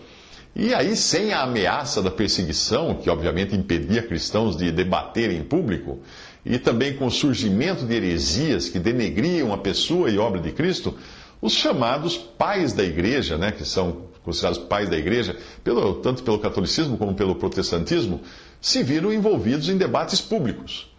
E 0.55 0.73
aí, 0.73 0.97
sem 0.97 1.31
a 1.31 1.43
ameaça 1.43 2.01
da 2.01 2.11
perseguição, 2.11 2.95
que 2.95 3.09
obviamente 3.09 3.55
impedia 3.55 4.03
cristãos 4.03 4.57
de 4.57 4.71
debater 4.71 5.31
em 5.31 5.43
público, 5.43 5.99
e 6.45 6.57
também 6.59 6.95
com 6.95 7.05
o 7.05 7.11
surgimento 7.11 7.85
de 7.85 7.95
heresias 7.95 8.67
que 8.67 8.79
denegriam 8.79 9.53
a 9.53 9.57
pessoa 9.57 10.09
e 10.09 10.17
obra 10.17 10.41
de 10.41 10.51
Cristo, 10.51 10.97
os 11.41 11.53
chamados 11.53 12.17
pais 12.17 12.73
da 12.73 12.83
igreja, 12.83 13.37
né, 13.37 13.51
que 13.51 13.63
são 13.63 14.09
considerados 14.23 14.59
pais 14.59 14.89
da 14.89 14.97
igreja, 14.97 15.35
pelo, 15.63 15.95
tanto 15.95 16.21
pelo 16.23 16.39
catolicismo 16.39 16.97
como 16.97 17.15
pelo 17.15 17.35
protestantismo, 17.35 18.21
se 18.59 18.83
viram 18.83 19.11
envolvidos 19.11 19.69
em 19.69 19.77
debates 19.77 20.21
públicos. 20.21 20.91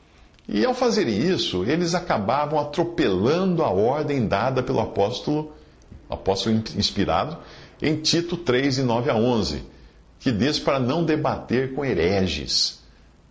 E 0.48 0.64
ao 0.64 0.74
fazerem 0.74 1.20
isso, 1.30 1.64
eles 1.64 1.94
acabavam 1.94 2.58
atropelando 2.58 3.62
a 3.62 3.70
ordem 3.70 4.26
dada 4.26 4.62
pelo 4.62 4.80
apóstolo, 4.80 5.52
apóstolo 6.10 6.56
inspirado, 6.76 7.38
em 7.82 7.96
Tito 7.96 8.36
3, 8.36 8.76
de 8.76 8.82
9 8.82 9.10
a 9.10 9.16
11, 9.16 9.62
que 10.20 10.30
diz 10.30 10.58
para 10.58 10.78
não 10.78 11.04
debater 11.04 11.74
com 11.74 11.84
hereges, 11.84 12.80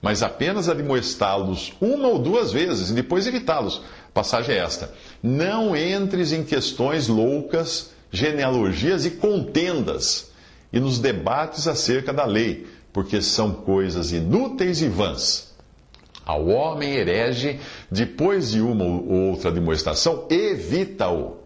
mas 0.02 0.22
apenas 0.22 0.68
admoestá-los 0.68 1.74
uma 1.80 2.08
ou 2.08 2.20
duas 2.20 2.52
vezes 2.52 2.90
e 2.90 2.94
depois 2.94 3.26
evitá-los. 3.26 3.82
Passagem 4.14 4.56
é 4.56 4.60
esta: 4.60 4.94
Não 5.24 5.76
entres 5.76 6.34
em 6.34 6.44
questões 6.44 7.08
loucas, 7.08 7.92
genealogias 8.12 9.06
e 9.06 9.12
contendas, 9.12 10.32
e 10.74 10.80
nos 10.80 11.00
debates 11.00 11.68
acerca 11.68 12.12
da 12.12 12.26
lei 12.26 12.68
porque 12.94 13.22
são 13.22 13.54
coisas 13.54 14.12
inúteis 14.12 14.82
e 14.82 14.88
vãs. 14.88 15.52
Ao 16.26 16.48
homem 16.48 16.94
herege, 16.94 17.60
depois 17.90 18.52
de 18.52 18.62
uma 18.62 18.84
ou 18.84 19.30
outra 19.30 19.52
demonstração, 19.52 20.28
evita-o, 20.30 21.38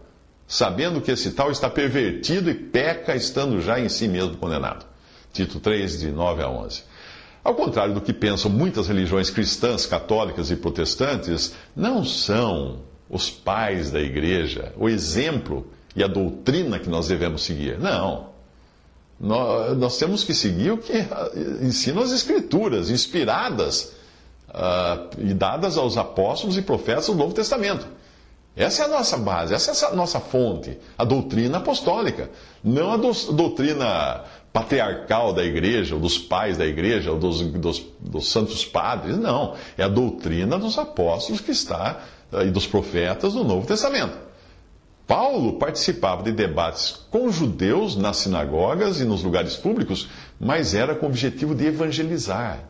sabendo 0.46 1.00
que 1.00 1.10
esse 1.10 1.32
tal 1.32 1.50
está 1.50 1.68
pervertido 1.68 2.50
e 2.50 2.54
peca, 2.54 3.14
estando 3.14 3.60
já 3.60 3.80
em 3.80 3.88
si 3.88 4.06
mesmo 4.06 4.36
condenado. 4.36 4.86
Tito 5.32 5.60
3, 5.60 6.00
de 6.00 6.10
9 6.10 6.42
a 6.42 6.48
11. 6.48 6.82
Ao 7.42 7.54
contrário 7.54 7.94
do 7.94 8.00
que 8.00 8.12
pensam 8.12 8.50
muitas 8.50 8.88
religiões 8.88 9.30
cristãs, 9.30 9.86
católicas 9.86 10.50
e 10.50 10.56
protestantes, 10.56 11.54
não 11.76 12.04
são 12.04 12.80
os 13.08 13.30
pais 13.30 13.90
da 13.90 14.00
igreja 14.00 14.72
o 14.76 14.88
exemplo 14.88 15.66
e 15.94 16.02
a 16.02 16.08
doutrina 16.08 16.78
que 16.78 16.88
nós 16.88 17.08
devemos 17.08 17.42
seguir. 17.42 17.78
Não. 17.78 18.30
Nós, 19.18 19.96
temos 19.96 20.24
que 20.24 20.34
seguir 20.34 20.72
o 20.72 20.78
que 20.78 20.92
ensinam 21.62 22.02
as 22.02 22.12
Escrituras, 22.12 22.90
inspiradas 22.90 23.94
uh, 24.50 25.08
e 25.18 25.32
dadas 25.32 25.78
aos 25.78 25.96
apóstolos 25.96 26.58
e 26.58 26.62
profetas 26.62 27.06
do 27.06 27.14
Novo 27.14 27.32
Testamento. 27.32 27.86
Essa 28.56 28.84
é 28.84 28.86
a 28.86 28.88
nossa 28.88 29.18
base, 29.18 29.52
essa 29.52 29.84
é 29.84 29.88
a 29.90 29.94
nossa 29.94 30.18
fonte, 30.18 30.78
a 30.96 31.04
doutrina 31.04 31.58
apostólica, 31.58 32.30
não 32.64 32.90
a 32.90 32.96
do, 32.96 33.12
doutrina 33.32 34.24
patriarcal 34.50 35.34
da 35.34 35.44
igreja, 35.44 35.94
ou 35.94 36.00
dos 36.00 36.16
pais 36.16 36.56
da 36.56 36.64
igreja, 36.64 37.12
ou 37.12 37.18
dos, 37.18 37.42
dos, 37.42 37.84
dos, 38.00 38.32
santos 38.32 38.64
padres, 38.64 39.18
não. 39.18 39.54
É 39.76 39.82
a 39.82 39.88
doutrina 39.88 40.58
dos 40.58 40.78
apóstolos 40.78 41.42
que 41.42 41.50
está, 41.50 42.00
uh, 42.32 42.40
e 42.40 42.50
dos 42.50 42.66
profetas 42.66 43.34
do 43.34 43.44
Novo 43.44 43.66
Testamento. 43.66 44.16
Paulo 45.06 45.58
participava 45.58 46.22
de 46.22 46.32
debates 46.32 46.92
com 47.10 47.30
judeus 47.30 47.94
nas 47.94 48.16
sinagogas 48.16 48.98
e 49.00 49.04
nos 49.04 49.22
lugares 49.22 49.54
públicos, 49.54 50.08
mas 50.40 50.74
era 50.74 50.94
com 50.94 51.04
o 51.04 51.08
objetivo 51.10 51.54
de 51.54 51.66
evangelizar. 51.66 52.60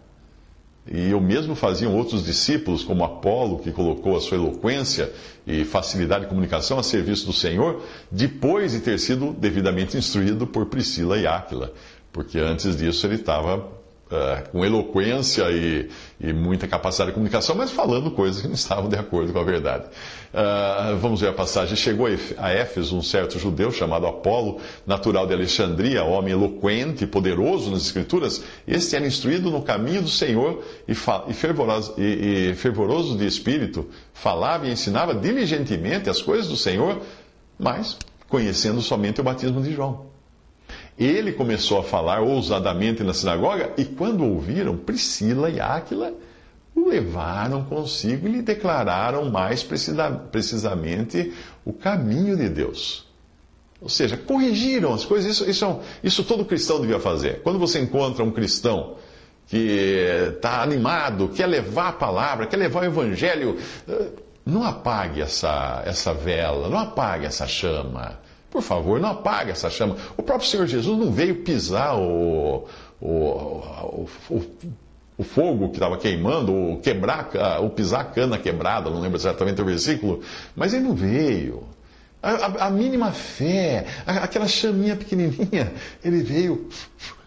E 0.88 1.12
o 1.12 1.20
mesmo 1.20 1.56
faziam 1.56 1.96
outros 1.96 2.24
discípulos, 2.24 2.84
como 2.84 3.04
Apolo, 3.04 3.58
que 3.58 3.72
colocou 3.72 4.16
a 4.16 4.20
sua 4.20 4.36
eloquência 4.36 5.12
e 5.46 5.64
facilidade 5.64 6.24
de 6.24 6.28
comunicação 6.28 6.78
a 6.78 6.82
serviço 6.82 7.26
do 7.26 7.32
Senhor, 7.32 7.82
depois 8.10 8.72
de 8.72 8.80
ter 8.80 8.98
sido 8.98 9.32
devidamente 9.32 9.96
instruído 9.96 10.46
por 10.46 10.66
Priscila 10.66 11.18
e 11.18 11.26
Áquila, 11.26 11.72
porque 12.12 12.38
antes 12.38 12.76
disso 12.76 13.04
ele 13.06 13.16
estava 13.16 13.58
uh, 13.58 14.50
com 14.50 14.64
eloquência 14.64 15.50
e, 15.50 15.88
e, 16.20 16.32
muita 16.32 16.68
capacidade 16.68 17.10
de 17.10 17.14
comunicação, 17.14 17.56
mas 17.56 17.70
falando 17.70 18.10
coisas 18.12 18.40
que 18.40 18.46
não 18.46 18.54
estavam 18.54 18.88
de 18.88 18.96
acordo 18.96 19.32
com 19.32 19.40
a 19.40 19.44
verdade. 19.44 19.86
Uh, 20.32 20.96
vamos 20.96 21.20
ver 21.20 21.28
a 21.28 21.32
passagem. 21.32 21.76
Chegou 21.76 22.06
a 22.38 22.50
Éfeso 22.50 22.96
um 22.96 23.02
certo 23.02 23.38
judeu 23.38 23.70
chamado 23.70 24.06
Apolo, 24.06 24.60
natural 24.86 25.26
de 25.26 25.32
Alexandria, 25.32 26.04
homem 26.04 26.32
eloquente 26.32 27.04
e 27.04 27.06
poderoso 27.06 27.70
nas 27.70 27.82
Escrituras. 27.82 28.42
Este 28.66 28.96
era 28.96 29.06
instruído 29.06 29.50
no 29.50 29.62
caminho 29.62 30.02
do 30.02 30.08
Senhor 30.08 30.62
e, 30.86 30.92
e, 30.92 31.34
fervoroso, 31.34 31.94
e, 31.96 32.50
e 32.50 32.54
fervoroso 32.54 33.16
de 33.16 33.26
espírito, 33.26 33.88
falava 34.12 34.66
e 34.66 34.72
ensinava 34.72 35.14
diligentemente 35.14 36.10
as 36.10 36.20
coisas 36.20 36.48
do 36.48 36.56
Senhor, 36.56 37.00
mas 37.58 37.96
conhecendo 38.28 38.80
somente 38.80 39.20
o 39.20 39.24
batismo 39.24 39.62
de 39.62 39.72
João. 39.72 40.06
Ele 40.98 41.32
começou 41.32 41.78
a 41.78 41.82
falar 41.82 42.20
ousadamente 42.20 43.02
na 43.02 43.12
sinagoga, 43.12 43.72
e 43.76 43.84
quando 43.84 44.24
ouviram, 44.24 44.76
Priscila 44.76 45.50
e 45.50 45.60
Áquila 45.60 46.12
o 46.76 46.88
levaram 46.88 47.64
consigo 47.64 48.28
e 48.28 48.32
lhe 48.32 48.42
declararam 48.42 49.30
mais 49.30 49.62
precisamente 49.62 51.32
o 51.64 51.72
caminho 51.72 52.36
de 52.36 52.50
Deus. 52.50 53.06
Ou 53.80 53.88
seja, 53.88 54.16
corrigiram 54.16 54.92
as 54.92 55.04
coisas. 55.04 55.32
Isso, 55.32 55.50
isso, 55.50 55.64
é 55.64 55.78
isso 56.04 56.22
todo 56.22 56.44
cristão 56.44 56.80
devia 56.80 57.00
fazer. 57.00 57.40
Quando 57.42 57.58
você 57.58 57.80
encontra 57.80 58.22
um 58.22 58.30
cristão 58.30 58.96
que 59.46 60.04
está 60.34 60.62
animado, 60.62 61.28
quer 61.28 61.46
levar 61.46 61.88
a 61.88 61.92
palavra, 61.92 62.46
quer 62.46 62.56
levar 62.56 62.82
o 62.82 62.86
evangelho, 62.86 63.56
eh, 63.88 64.08
não 64.44 64.62
apague 64.62 65.20
essa, 65.22 65.82
essa 65.86 66.12
vela, 66.12 66.68
não 66.68 66.78
apague 66.78 67.24
essa 67.24 67.46
chama. 67.46 68.18
Por 68.50 68.62
favor, 68.62 69.00
não 69.00 69.10
apague 69.10 69.50
essa 69.50 69.70
chama. 69.70 69.96
O 70.16 70.22
próprio 70.22 70.48
Senhor 70.48 70.66
Jesus 70.66 70.98
não 70.98 71.10
veio 71.10 71.42
pisar 71.42 71.96
o, 71.96 72.66
o, 73.00 73.08
o, 73.08 74.08
o 74.30 74.42
fogo 75.24 75.68
que 75.68 75.76
estava 75.76 75.96
queimando, 75.96 76.52
ou 76.52 76.78
quebrar, 76.78 77.30
ou 77.60 77.70
pisar 77.70 78.00
a 78.00 78.04
cana 78.04 78.38
quebrada, 78.38 78.90
não 78.90 79.00
lembro 79.00 79.16
exatamente 79.16 79.60
o 79.60 79.64
versículo, 79.64 80.20
mas 80.54 80.74
ele 80.74 80.84
não 80.84 80.94
veio. 80.94 81.64
A, 82.22 82.30
a, 82.30 82.66
a 82.66 82.70
mínima 82.70 83.12
fé, 83.12 83.86
a, 84.06 84.24
aquela 84.24 84.46
chaminha 84.46 84.96
pequenininha, 84.96 85.72
ele 86.04 86.22
veio 86.22 86.68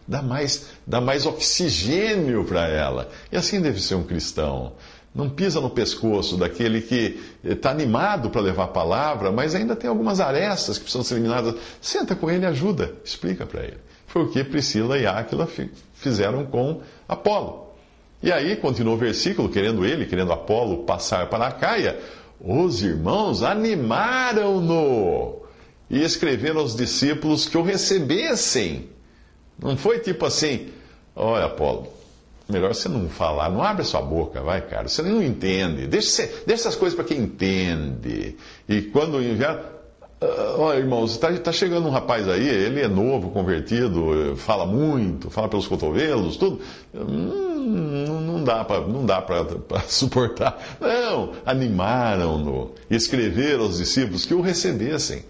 dar 0.07 0.23
mais, 0.23 0.67
dar 0.85 1.01
mais 1.01 1.25
oxigênio 1.25 2.43
para 2.43 2.67
ela. 2.67 3.09
E 3.31 3.37
assim 3.37 3.61
deve 3.61 3.79
ser 3.79 3.95
um 3.95 4.03
cristão. 4.03 4.73
Não 5.13 5.29
pisa 5.29 5.59
no 5.59 5.69
pescoço 5.69 6.37
daquele 6.37 6.81
que 6.81 7.19
está 7.43 7.71
animado 7.71 8.29
para 8.29 8.41
levar 8.41 8.65
a 8.65 8.67
palavra, 8.67 9.31
mas 9.31 9.55
ainda 9.55 9.75
tem 9.75 9.89
algumas 9.89 10.19
arestas 10.19 10.77
que 10.77 10.83
precisam 10.83 11.03
ser 11.03 11.15
eliminadas. 11.15 11.55
Senta 11.81 12.15
com 12.15 12.29
ele 12.29 12.43
e 12.43 12.47
ajuda, 12.47 12.93
explica 13.03 13.45
para 13.45 13.63
ele. 13.63 13.77
Foi 14.07 14.23
o 14.23 14.29
que 14.29 14.43
Priscila 14.43 14.97
e 14.97 15.05
Áquila 15.05 15.47
fizeram 15.93 16.45
com 16.45 16.81
Apolo. 17.07 17.68
E 18.21 18.31
aí, 18.31 18.55
continua 18.57 18.93
o 18.93 18.97
versículo, 18.97 19.47
querendo 19.49 19.85
ele, 19.85 20.05
querendo 20.05 20.33
Apolo 20.33 20.83
passar 20.83 21.29
para 21.29 21.47
a 21.47 21.51
Caia, 21.51 21.99
os 22.39 22.83
irmãos 22.83 23.43
animaram-no 23.43 25.39
e 25.89 26.01
escreveram 26.03 26.59
aos 26.59 26.75
discípulos 26.75 27.47
que 27.47 27.57
o 27.57 27.63
recebessem. 27.63 28.89
Não 29.57 29.75
foi 29.77 29.99
tipo 29.99 30.25
assim, 30.25 30.69
olha, 31.15 31.45
Apolo, 31.45 31.87
melhor 32.47 32.73
você 32.73 32.89
não 32.89 33.07
falar, 33.09 33.49
não 33.49 33.63
abre 33.63 33.85
sua 33.85 34.01
boca, 34.01 34.41
vai, 34.41 34.61
cara, 34.61 34.87
você 34.87 35.01
não 35.01 35.23
entende. 35.23 35.87
Deixa, 35.87 36.23
deixa 36.45 36.63
essas 36.63 36.75
coisas 36.75 36.95
para 36.95 37.05
quem 37.05 37.19
entende. 37.19 38.35
E 38.67 38.81
quando 38.83 39.21
enviar. 39.21 39.78
Olha, 40.21 40.79
irmãos, 40.79 41.11
está 41.11 41.31
tá 41.31 41.51
chegando 41.51 41.87
um 41.87 41.91
rapaz 41.91 42.27
aí, 42.27 42.45
ele 42.45 42.81
é 42.81 42.89
novo, 42.89 43.29
convertido, 43.31 44.35
fala 44.35 44.65
muito, 44.65 45.29
fala 45.29 45.47
pelos 45.47 45.65
cotovelos, 45.65 46.35
tudo. 46.35 46.59
Hum, 46.93 47.49
não 48.25 49.05
dá 49.05 49.21
para 49.21 49.43
suportar. 49.87 50.77
Não, 50.81 51.31
animaram-no, 51.45 52.73
escreveram 52.89 53.63
aos 53.63 53.77
discípulos 53.77 54.25
que 54.25 54.33
o 54.33 54.41
recebessem. 54.41 55.23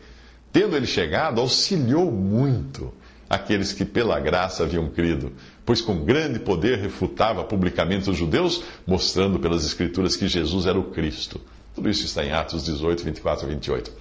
Tendo 0.51 0.75
ele 0.75 0.87
chegado, 0.87 1.39
auxiliou 1.39 2.11
muito 2.11 2.91
aqueles 3.29 3.71
que 3.71 3.85
pela 3.85 4.19
graça 4.19 4.63
haviam 4.63 4.89
crido, 4.89 5.31
pois 5.63 5.81
com 5.81 6.03
grande 6.03 6.39
poder 6.39 6.79
refutava 6.79 7.43
publicamente 7.43 8.09
os 8.09 8.17
judeus, 8.17 8.63
mostrando 8.87 9.37
pelas 9.37 9.63
Escrituras 9.63 10.15
que 10.15 10.27
Jesus 10.27 10.65
era 10.65 10.79
o 10.79 10.85
Cristo. 10.85 11.39
Tudo 11.75 11.89
isso 11.89 12.05
está 12.05 12.25
em 12.25 12.31
Atos 12.31 12.65
18, 12.65 13.03
24 13.03 13.45
e 13.45 13.49
28. 13.51 13.91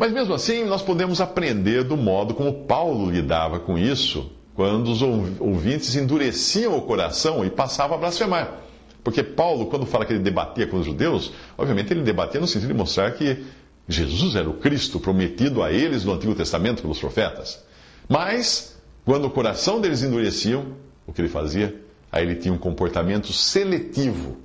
Mas 0.00 0.12
mesmo 0.12 0.32
assim, 0.32 0.64
nós 0.64 0.80
podemos 0.80 1.20
aprender 1.20 1.84
do 1.84 1.94
modo 1.94 2.32
como 2.32 2.64
Paulo 2.64 3.10
lidava 3.10 3.60
com 3.60 3.76
isso, 3.76 4.32
quando 4.54 4.90
os 4.90 5.02
ouvintes 5.02 5.94
endureciam 5.94 6.74
o 6.74 6.80
coração 6.80 7.44
e 7.44 7.50
passavam 7.50 7.98
a 7.98 8.00
blasfemar. 8.00 8.62
Porque 9.04 9.22
Paulo, 9.22 9.66
quando 9.66 9.84
fala 9.84 10.06
que 10.06 10.14
ele 10.14 10.22
debatia 10.22 10.66
com 10.66 10.78
os 10.78 10.86
judeus, 10.86 11.34
obviamente 11.58 11.92
ele 11.92 12.00
debatia 12.00 12.40
no 12.40 12.46
sentido 12.46 12.68
de 12.68 12.78
mostrar 12.78 13.10
que 13.10 13.44
Jesus 13.86 14.36
era 14.36 14.48
o 14.48 14.54
Cristo 14.54 14.98
prometido 14.98 15.62
a 15.62 15.70
eles 15.70 16.02
no 16.02 16.14
Antigo 16.14 16.34
Testamento 16.34 16.80
pelos 16.80 16.98
profetas. 16.98 17.62
Mas, 18.08 18.80
quando 19.04 19.26
o 19.26 19.30
coração 19.30 19.82
deles 19.82 20.02
endureciam, 20.02 20.76
o 21.06 21.12
que 21.12 21.20
ele 21.20 21.28
fazia? 21.28 21.78
Aí 22.10 22.24
ele 22.24 22.36
tinha 22.36 22.54
um 22.54 22.58
comportamento 22.58 23.34
seletivo, 23.34 24.38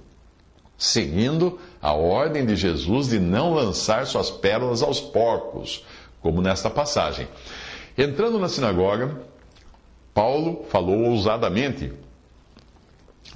seguindo 0.77 1.57
a 1.85 1.93
ordem 1.93 2.43
de 2.43 2.55
Jesus 2.55 3.09
de 3.09 3.19
não 3.19 3.53
lançar 3.53 4.07
suas 4.07 4.31
pérolas 4.31 4.81
aos 4.81 4.99
porcos, 4.99 5.85
como 6.19 6.41
nesta 6.41 6.67
passagem. 6.67 7.27
Entrando 7.95 8.39
na 8.39 8.49
sinagoga, 8.49 9.21
Paulo 10.11 10.65
falou 10.67 11.11
ousadamente 11.11 11.93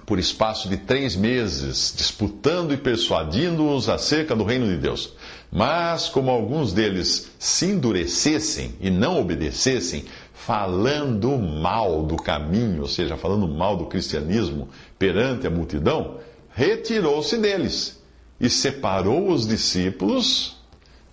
por 0.03 0.18
espaço 0.18 0.68
de 0.68 0.77
três 0.77 1.15
meses, 1.15 1.94
disputando 1.96 2.74
e 2.74 2.77
persuadindo-os 2.77 3.88
acerca 3.88 4.36
do 4.36 4.44
reino 4.44 4.65
de 4.65 4.77
Deus. 4.77 5.13
Mas, 5.51 6.10
como 6.10 6.32
alguns 6.32 6.74
deles 6.74 7.29
se 7.38 7.68
endurecessem 7.68 8.74
e 8.81 8.90
não 8.90 9.22
obedecessem, 9.22 10.05
falando 10.33 11.38
mal 11.38 12.01
do 12.01 12.16
caminho, 12.16 12.81
ou 12.81 12.88
seja, 12.88 13.16
falando 13.16 13.48
mal 13.48 13.77
do 13.77 13.85
cristianismo 13.85 14.70
perante 14.98 15.46
a 15.46 15.51
multidão, 15.51 16.18
retirou-se 16.50 17.38
deles 17.38 17.99
e 18.39 18.49
separou 18.49 19.31
os 19.31 19.45
discípulos, 19.45 20.57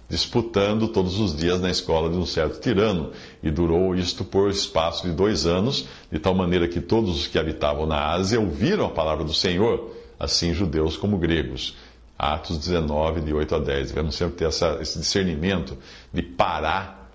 disputando 0.08 0.86
todos 0.88 1.18
os 1.18 1.34
dias 1.34 1.60
na 1.60 1.70
escola 1.70 2.08
de 2.08 2.16
um 2.16 2.24
certo 2.24 2.60
tirano. 2.60 3.10
E 3.42 3.50
durou 3.50 3.94
isto 3.94 4.24
por 4.24 4.50
espaço 4.50 5.06
de 5.06 5.12
dois 5.12 5.46
anos, 5.46 5.88
de 6.10 6.18
tal 6.18 6.34
maneira 6.34 6.68
que 6.68 6.80
todos 6.80 7.16
os 7.16 7.26
que 7.26 7.38
habitavam 7.38 7.86
na 7.86 8.12
Ásia 8.12 8.40
ouviram 8.40 8.86
a 8.86 8.90
palavra 8.90 9.24
do 9.24 9.34
Senhor, 9.34 9.90
assim 10.18 10.54
judeus 10.54 10.96
como 10.96 11.18
gregos. 11.18 11.76
Atos 12.18 12.56
19, 12.58 13.20
de 13.20 13.34
8 13.34 13.56
a 13.56 13.58
10. 13.58 13.88
Devemos 13.88 14.14
sempre 14.14 14.36
ter 14.36 14.46
essa, 14.46 14.78
esse 14.80 14.98
discernimento 14.98 15.76
de 16.12 16.22
parar, 16.22 17.10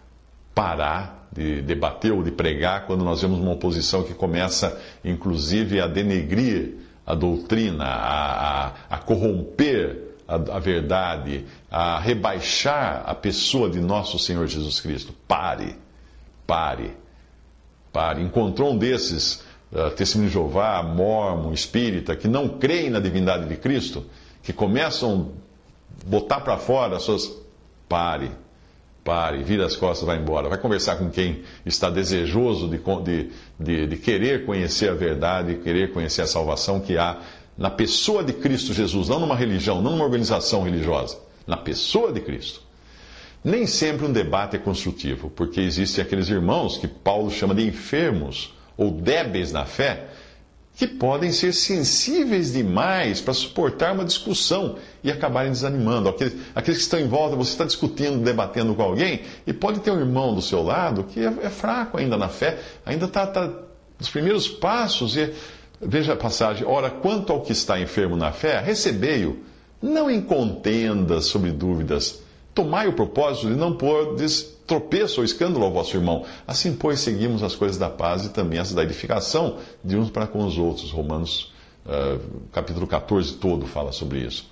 parar 0.53 1.27
de 1.31 1.61
debater 1.61 2.11
ou 2.11 2.21
de 2.21 2.29
pregar 2.29 2.85
quando 2.85 3.05
nós 3.05 3.21
vemos 3.21 3.39
uma 3.39 3.53
oposição 3.53 4.03
que 4.03 4.13
começa, 4.13 4.79
inclusive, 5.03 5.79
a 5.79 5.87
denegrir 5.87 6.75
a 7.11 7.15
doutrina, 7.15 7.85
a, 7.85 8.67
a, 8.67 8.73
a 8.89 8.97
corromper 8.97 10.15
a, 10.27 10.35
a, 10.35 10.59
verdade, 10.59 11.45
a 11.69 11.99
rebaixar 11.99 13.03
a 13.05 13.13
pessoa 13.13 13.69
de 13.69 13.79
nosso 13.81 14.17
Senhor 14.17 14.47
Jesus 14.47 14.79
Cristo. 14.79 15.13
Pare, 15.27 15.75
pare, 16.47 16.95
pare. 17.91 18.21
Encontrou 18.21 18.71
um 18.71 18.77
desses, 18.77 19.43
uh, 19.71 19.91
testemunho 19.91 20.29
de 20.29 20.33
Jeová, 20.33 20.81
mormon, 20.83 21.51
espírita, 21.51 22.15
que 22.15 22.27
não 22.27 22.47
creem 22.47 22.89
na 22.89 22.99
divindade 22.99 23.47
de 23.47 23.57
Cristo? 23.57 24.05
que 24.43 24.53
começam 24.53 25.33
a 26.03 26.09
botar 26.09 26.41
para 26.41 26.57
fora 26.57 26.97
as 26.97 27.03
suas. 27.03 27.41
Pare, 27.87 28.31
pare, 29.03 29.43
vira 29.43 29.65
as 29.65 29.75
costas, 29.75 30.05
vai 30.05 30.17
embora. 30.17 30.49
Vai 30.49 30.57
conversar 30.57 30.95
com 30.97 31.09
quem 31.09 31.43
está 31.65 31.89
desejoso 31.89 32.67
de, 32.67 32.77
de, 33.03 33.29
de, 33.59 33.87
de 33.87 33.97
querer 33.97 34.45
conhecer 34.45 34.89
a 34.89 34.93
verdade, 34.93 35.55
querer 35.55 35.91
conhecer 35.91 36.21
a 36.21 36.27
salvação 36.27 36.79
que 36.79 36.97
há 36.97 37.19
na 37.57 37.69
pessoa 37.69 38.23
de 38.23 38.33
Cristo 38.33 38.73
Jesus, 38.73 39.07
não 39.09 39.19
numa 39.19 39.35
religião, 39.35 39.81
não 39.81 39.91
numa 39.91 40.05
organização 40.05 40.63
religiosa, 40.63 41.17
na 41.45 41.57
pessoa 41.57 42.11
de 42.11 42.21
Cristo. 42.21 42.61
Nem 43.43 43.65
sempre 43.65 44.05
um 44.05 44.11
debate 44.11 44.55
é 44.55 44.59
construtivo, 44.59 45.29
porque 45.29 45.59
existem 45.59 46.03
aqueles 46.03 46.29
irmãos 46.29 46.77
que 46.77 46.87
Paulo 46.87 47.31
chama 47.31 47.55
de 47.55 47.65
enfermos 47.65 48.53
ou 48.77 48.91
débeis 48.91 49.51
na 49.51 49.65
fé, 49.65 50.07
que 50.75 50.87
podem 50.87 51.31
ser 51.31 51.53
sensíveis 51.53 52.53
demais 52.53 53.21
para 53.21 53.33
suportar 53.33 53.93
uma 53.93 54.05
discussão 54.05 54.77
e 55.03 55.11
acabarem 55.11 55.51
desanimando. 55.51 56.09
Aqueles, 56.09 56.35
aqueles 56.55 56.77
que 56.79 56.83
estão 56.83 56.99
em 56.99 57.07
volta, 57.07 57.35
você 57.35 57.51
está 57.51 57.65
discutindo, 57.65 58.23
debatendo 58.23 58.73
com 58.73 58.81
alguém, 58.81 59.21
e 59.45 59.53
pode 59.53 59.81
ter 59.81 59.91
um 59.91 59.99
irmão 59.99 60.33
do 60.33 60.41
seu 60.41 60.63
lado 60.63 61.03
que 61.03 61.19
é, 61.19 61.33
é 61.43 61.49
fraco 61.49 61.97
ainda 61.97 62.17
na 62.17 62.29
fé, 62.29 62.59
ainda 62.85 63.05
está 63.05 63.27
tá 63.27 63.49
nos 63.99 64.09
primeiros 64.09 64.47
passos. 64.47 65.15
E, 65.15 65.31
veja 65.79 66.13
a 66.13 66.15
passagem: 66.15 66.65
ora, 66.65 66.89
quanto 66.89 67.33
ao 67.33 67.41
que 67.41 67.51
está 67.51 67.79
enfermo 67.79 68.15
na 68.15 68.31
fé, 68.31 68.59
recebei-o, 68.59 69.39
não 69.81 70.09
em 70.09 70.21
contendas 70.21 71.25
sobre 71.25 71.51
dúvidas. 71.51 72.21
Tomai 72.53 72.87
o 72.87 72.93
propósito 72.93 73.47
de 73.47 73.55
não 73.55 73.73
pôr 73.75 74.15
tropeço 74.67 75.21
ou 75.21 75.25
escândalo 75.25 75.65
ao 75.65 75.71
vosso 75.71 75.95
irmão. 75.95 76.25
Assim, 76.45 76.73
pois, 76.73 76.99
seguimos 76.99 77.43
as 77.43 77.55
coisas 77.55 77.77
da 77.77 77.89
paz 77.89 78.25
e 78.25 78.29
também 78.29 78.59
as 78.59 78.73
da 78.73 78.83
edificação 78.83 79.57
de 79.83 79.97
uns 79.97 80.09
para 80.09 80.27
com 80.27 80.45
os 80.45 80.57
outros. 80.57 80.91
Romanos 80.91 81.51
uh, 81.85 82.19
capítulo 82.51 82.87
14 82.87 83.33
todo 83.33 83.65
fala 83.65 83.91
sobre 83.91 84.19
isso. 84.19 84.49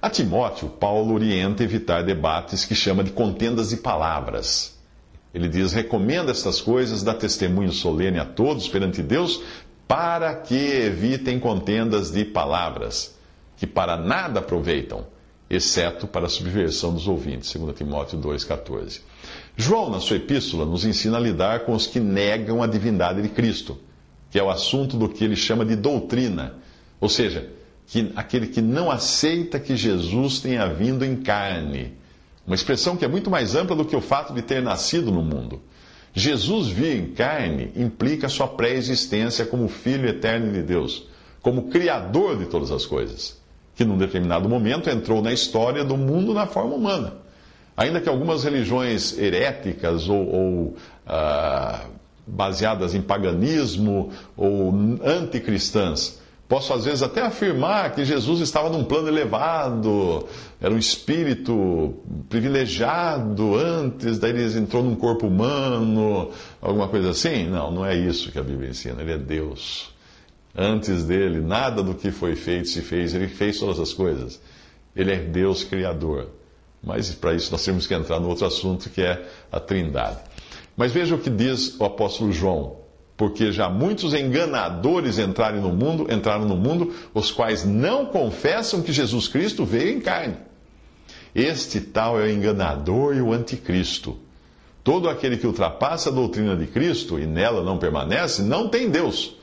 A 0.00 0.08
Timóteo, 0.08 0.68
Paulo 0.68 1.14
orienta 1.14 1.64
evitar 1.64 2.04
debates 2.04 2.64
que 2.64 2.74
chama 2.74 3.02
de 3.02 3.10
contendas 3.10 3.70
de 3.70 3.78
palavras. 3.78 4.78
Ele 5.34 5.48
diz: 5.48 5.72
recomenda 5.72 6.30
estas 6.30 6.60
coisas, 6.60 7.02
dá 7.02 7.12
testemunho 7.12 7.72
solene 7.72 8.18
a 8.18 8.24
todos 8.24 8.68
perante 8.68 9.02
Deus, 9.02 9.42
para 9.88 10.34
que 10.34 10.54
evitem 10.54 11.40
contendas 11.40 12.10
de 12.12 12.24
palavras, 12.24 13.16
que 13.56 13.66
para 13.66 13.96
nada 13.96 14.38
aproveitam, 14.38 15.06
exceto 15.50 16.06
para 16.06 16.26
a 16.26 16.28
subversão 16.28 16.92
dos 16.92 17.08
ouvintes. 17.08 17.52
2 17.52 17.76
Timóteo 17.76 18.18
2,14. 18.18 19.00
João, 19.56 19.90
na 19.90 20.00
sua 20.00 20.16
epístola, 20.16 20.64
nos 20.64 20.84
ensina 20.84 21.16
a 21.16 21.20
lidar 21.20 21.60
com 21.60 21.72
os 21.72 21.86
que 21.86 21.98
negam 21.98 22.62
a 22.62 22.66
divindade 22.66 23.22
de 23.22 23.28
Cristo, 23.28 23.78
que 24.30 24.38
é 24.38 24.42
o 24.42 24.50
assunto 24.50 24.96
do 24.96 25.08
que 25.08 25.24
ele 25.24 25.36
chama 25.36 25.64
de 25.64 25.74
doutrina, 25.74 26.54
ou 27.00 27.08
seja, 27.08 27.50
que, 27.86 28.12
aquele 28.14 28.48
que 28.48 28.60
não 28.60 28.90
aceita 28.90 29.58
que 29.58 29.76
Jesus 29.76 30.40
tenha 30.40 30.66
vindo 30.66 31.04
em 31.04 31.16
carne. 31.16 31.94
Uma 32.46 32.54
expressão 32.54 32.96
que 32.96 33.04
é 33.04 33.08
muito 33.08 33.30
mais 33.30 33.54
ampla 33.54 33.74
do 33.74 33.84
que 33.84 33.96
o 33.96 34.00
fato 34.00 34.34
de 34.34 34.42
ter 34.42 34.62
nascido 34.62 35.10
no 35.10 35.22
mundo. 35.22 35.60
Jesus 36.14 36.68
vir 36.68 36.96
em 36.96 37.12
carne 37.12 37.70
implica 37.76 38.28
sua 38.28 38.48
pré-existência 38.48 39.46
como 39.46 39.68
Filho 39.68 40.08
eterno 40.08 40.52
de 40.52 40.62
Deus, 40.62 41.06
como 41.40 41.68
Criador 41.68 42.36
de 42.36 42.46
todas 42.46 42.70
as 42.70 42.84
coisas, 42.84 43.37
que 43.78 43.84
num 43.84 43.96
determinado 43.96 44.48
momento 44.48 44.90
entrou 44.90 45.22
na 45.22 45.32
história 45.32 45.84
do 45.84 45.96
mundo 45.96 46.34
na 46.34 46.48
forma 46.48 46.74
humana. 46.74 47.12
Ainda 47.76 48.00
que 48.00 48.08
algumas 48.08 48.42
religiões 48.42 49.16
heréticas 49.16 50.08
ou, 50.08 50.28
ou 50.28 50.76
uh, 51.06 51.88
baseadas 52.26 52.92
em 52.92 53.00
paganismo 53.00 54.10
ou 54.36 54.74
anticristãs. 55.04 56.18
Posso, 56.48 56.72
às 56.72 56.86
vezes, 56.86 57.04
até 57.04 57.22
afirmar 57.22 57.94
que 57.94 58.04
Jesus 58.04 58.40
estava 58.40 58.68
num 58.68 58.82
plano 58.82 59.06
elevado, 59.06 60.26
era 60.60 60.74
um 60.74 60.78
espírito 60.78 61.94
privilegiado 62.28 63.54
antes, 63.54 64.18
daí 64.18 64.30
ele 64.30 64.58
entrou 64.58 64.82
num 64.82 64.96
corpo 64.96 65.28
humano, 65.28 66.30
alguma 66.60 66.88
coisa 66.88 67.10
assim. 67.10 67.46
Não, 67.46 67.70
não 67.70 67.86
é 67.86 67.94
isso 67.94 68.32
que 68.32 68.40
a 68.40 68.42
Bíblia 68.42 68.70
ensina. 68.70 69.02
Ele 69.02 69.12
é 69.12 69.18
Deus. 69.18 69.96
Antes 70.60 71.04
dele, 71.04 71.40
nada 71.40 71.84
do 71.84 71.94
que 71.94 72.10
foi 72.10 72.34
feito 72.34 72.68
se 72.68 72.82
fez, 72.82 73.14
ele 73.14 73.28
fez 73.28 73.60
todas 73.60 73.78
as 73.78 73.92
coisas. 73.92 74.40
Ele 74.96 75.12
é 75.12 75.18
Deus 75.18 75.62
Criador. 75.62 76.30
Mas 76.82 77.10
para 77.14 77.34
isso 77.34 77.52
nós 77.52 77.64
temos 77.64 77.86
que 77.86 77.94
entrar 77.94 78.18
no 78.18 78.28
outro 78.28 78.44
assunto 78.44 78.90
que 78.90 79.02
é 79.02 79.24
a 79.52 79.60
Trindade. 79.60 80.18
Mas 80.76 80.90
veja 80.90 81.14
o 81.14 81.18
que 81.18 81.30
diz 81.30 81.78
o 81.78 81.84
apóstolo 81.84 82.32
João 82.32 82.78
porque 83.18 83.50
já 83.50 83.68
muitos 83.68 84.14
enganadores 84.14 85.18
entraram 85.18 85.60
no 85.60 85.72
mundo, 85.72 86.06
entraram 86.08 86.44
no 86.44 86.56
mundo, 86.56 86.94
os 87.12 87.32
quais 87.32 87.64
não 87.64 88.06
confessam 88.06 88.80
que 88.80 88.92
Jesus 88.92 89.26
Cristo 89.26 89.64
veio 89.64 89.98
em 89.98 90.00
carne. 90.00 90.36
Este 91.34 91.80
tal 91.80 92.18
é 92.18 92.22
o 92.22 92.30
enganador 92.30 93.16
e 93.16 93.20
o 93.20 93.32
anticristo. 93.32 94.16
Todo 94.84 95.08
aquele 95.08 95.36
que 95.36 95.48
ultrapassa 95.48 96.10
a 96.10 96.12
doutrina 96.12 96.54
de 96.54 96.68
Cristo 96.68 97.18
e 97.18 97.26
nela 97.26 97.64
não 97.64 97.76
permanece, 97.76 98.40
não 98.40 98.68
tem 98.68 98.88
Deus. 98.88 99.36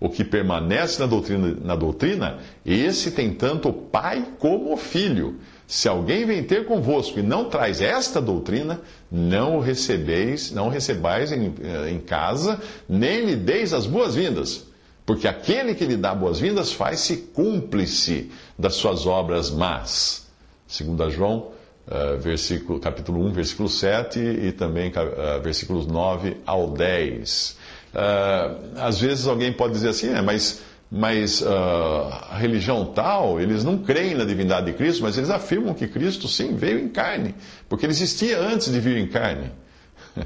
O 0.00 0.08
que 0.08 0.24
permanece 0.24 0.98
na 0.98 1.06
doutrina, 1.06 1.56
na 1.62 1.76
doutrina, 1.76 2.38
esse 2.64 3.10
tem 3.10 3.34
tanto 3.34 3.68
o 3.68 3.72
Pai 3.72 4.26
como 4.38 4.72
o 4.72 4.76
Filho. 4.76 5.36
Se 5.66 5.88
alguém 5.88 6.24
vem 6.24 6.42
ter 6.42 6.64
convosco 6.64 7.18
e 7.18 7.22
não 7.22 7.50
traz 7.50 7.82
esta 7.82 8.20
doutrina, 8.20 8.80
não 9.12 9.58
o 9.58 9.60
recebeis, 9.60 10.50
não 10.50 10.66
o 10.66 10.70
recebais 10.70 11.30
em, 11.30 11.54
eh, 11.62 11.90
em 11.90 12.00
casa, 12.00 12.58
nem 12.88 13.26
lhe 13.26 13.36
deis 13.36 13.74
as 13.74 13.86
boas-vindas. 13.86 14.66
Porque 15.04 15.28
aquele 15.28 15.74
que 15.74 15.84
lhe 15.84 15.96
dá 15.96 16.14
boas-vindas 16.14 16.72
faz-se 16.72 17.16
cúmplice 17.34 18.30
das 18.58 18.74
suas 18.74 19.06
obras 19.06 19.50
más. 19.50 20.26
Segundo 20.66 21.08
João, 21.10 21.50
uh, 21.86 22.16
versículo, 22.18 22.78
capítulo 22.78 23.24
1, 23.26 23.32
versículo 23.32 23.68
7 23.68 24.18
e 24.18 24.52
também 24.52 24.90
uh, 24.90 25.42
versículos 25.42 25.86
9 25.86 26.36
ao 26.46 26.70
10. 26.70 27.58
Uh, 27.94 28.78
às 28.80 29.00
vezes 29.00 29.26
alguém 29.26 29.52
pode 29.52 29.72
dizer 29.72 29.88
assim, 29.88 30.10
é, 30.10 30.22
mas 30.22 30.62
mas 30.90 31.40
uh, 31.40 31.46
a 32.30 32.36
religião 32.36 32.84
tal, 32.84 33.40
eles 33.40 33.62
não 33.62 33.78
creem 33.78 34.16
na 34.16 34.24
divindade 34.24 34.66
de 34.66 34.72
Cristo, 34.72 35.04
mas 35.04 35.16
eles 35.16 35.30
afirmam 35.30 35.72
que 35.72 35.86
Cristo 35.86 36.26
sim 36.26 36.56
veio 36.56 36.80
em 36.80 36.88
carne, 36.88 37.32
porque 37.68 37.86
ele 37.86 37.92
existia 37.92 38.40
antes 38.40 38.72
de 38.72 38.80
vir 38.80 38.96
em 38.96 39.06
carne. 39.06 39.52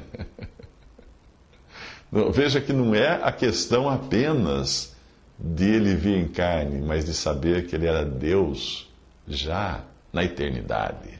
Veja 2.33 2.59
que 2.59 2.73
não 2.73 2.95
é 2.95 3.19
a 3.21 3.31
questão 3.31 3.87
apenas 3.87 4.95
de 5.37 5.65
ele 5.65 5.93
vir 5.93 6.17
em 6.17 6.27
carne, 6.27 6.81
mas 6.81 7.05
de 7.05 7.13
saber 7.13 7.67
que 7.67 7.75
ele 7.75 7.85
era 7.85 8.03
Deus 8.03 8.89
já 9.27 9.83
na 10.11 10.23
eternidade. 10.23 11.19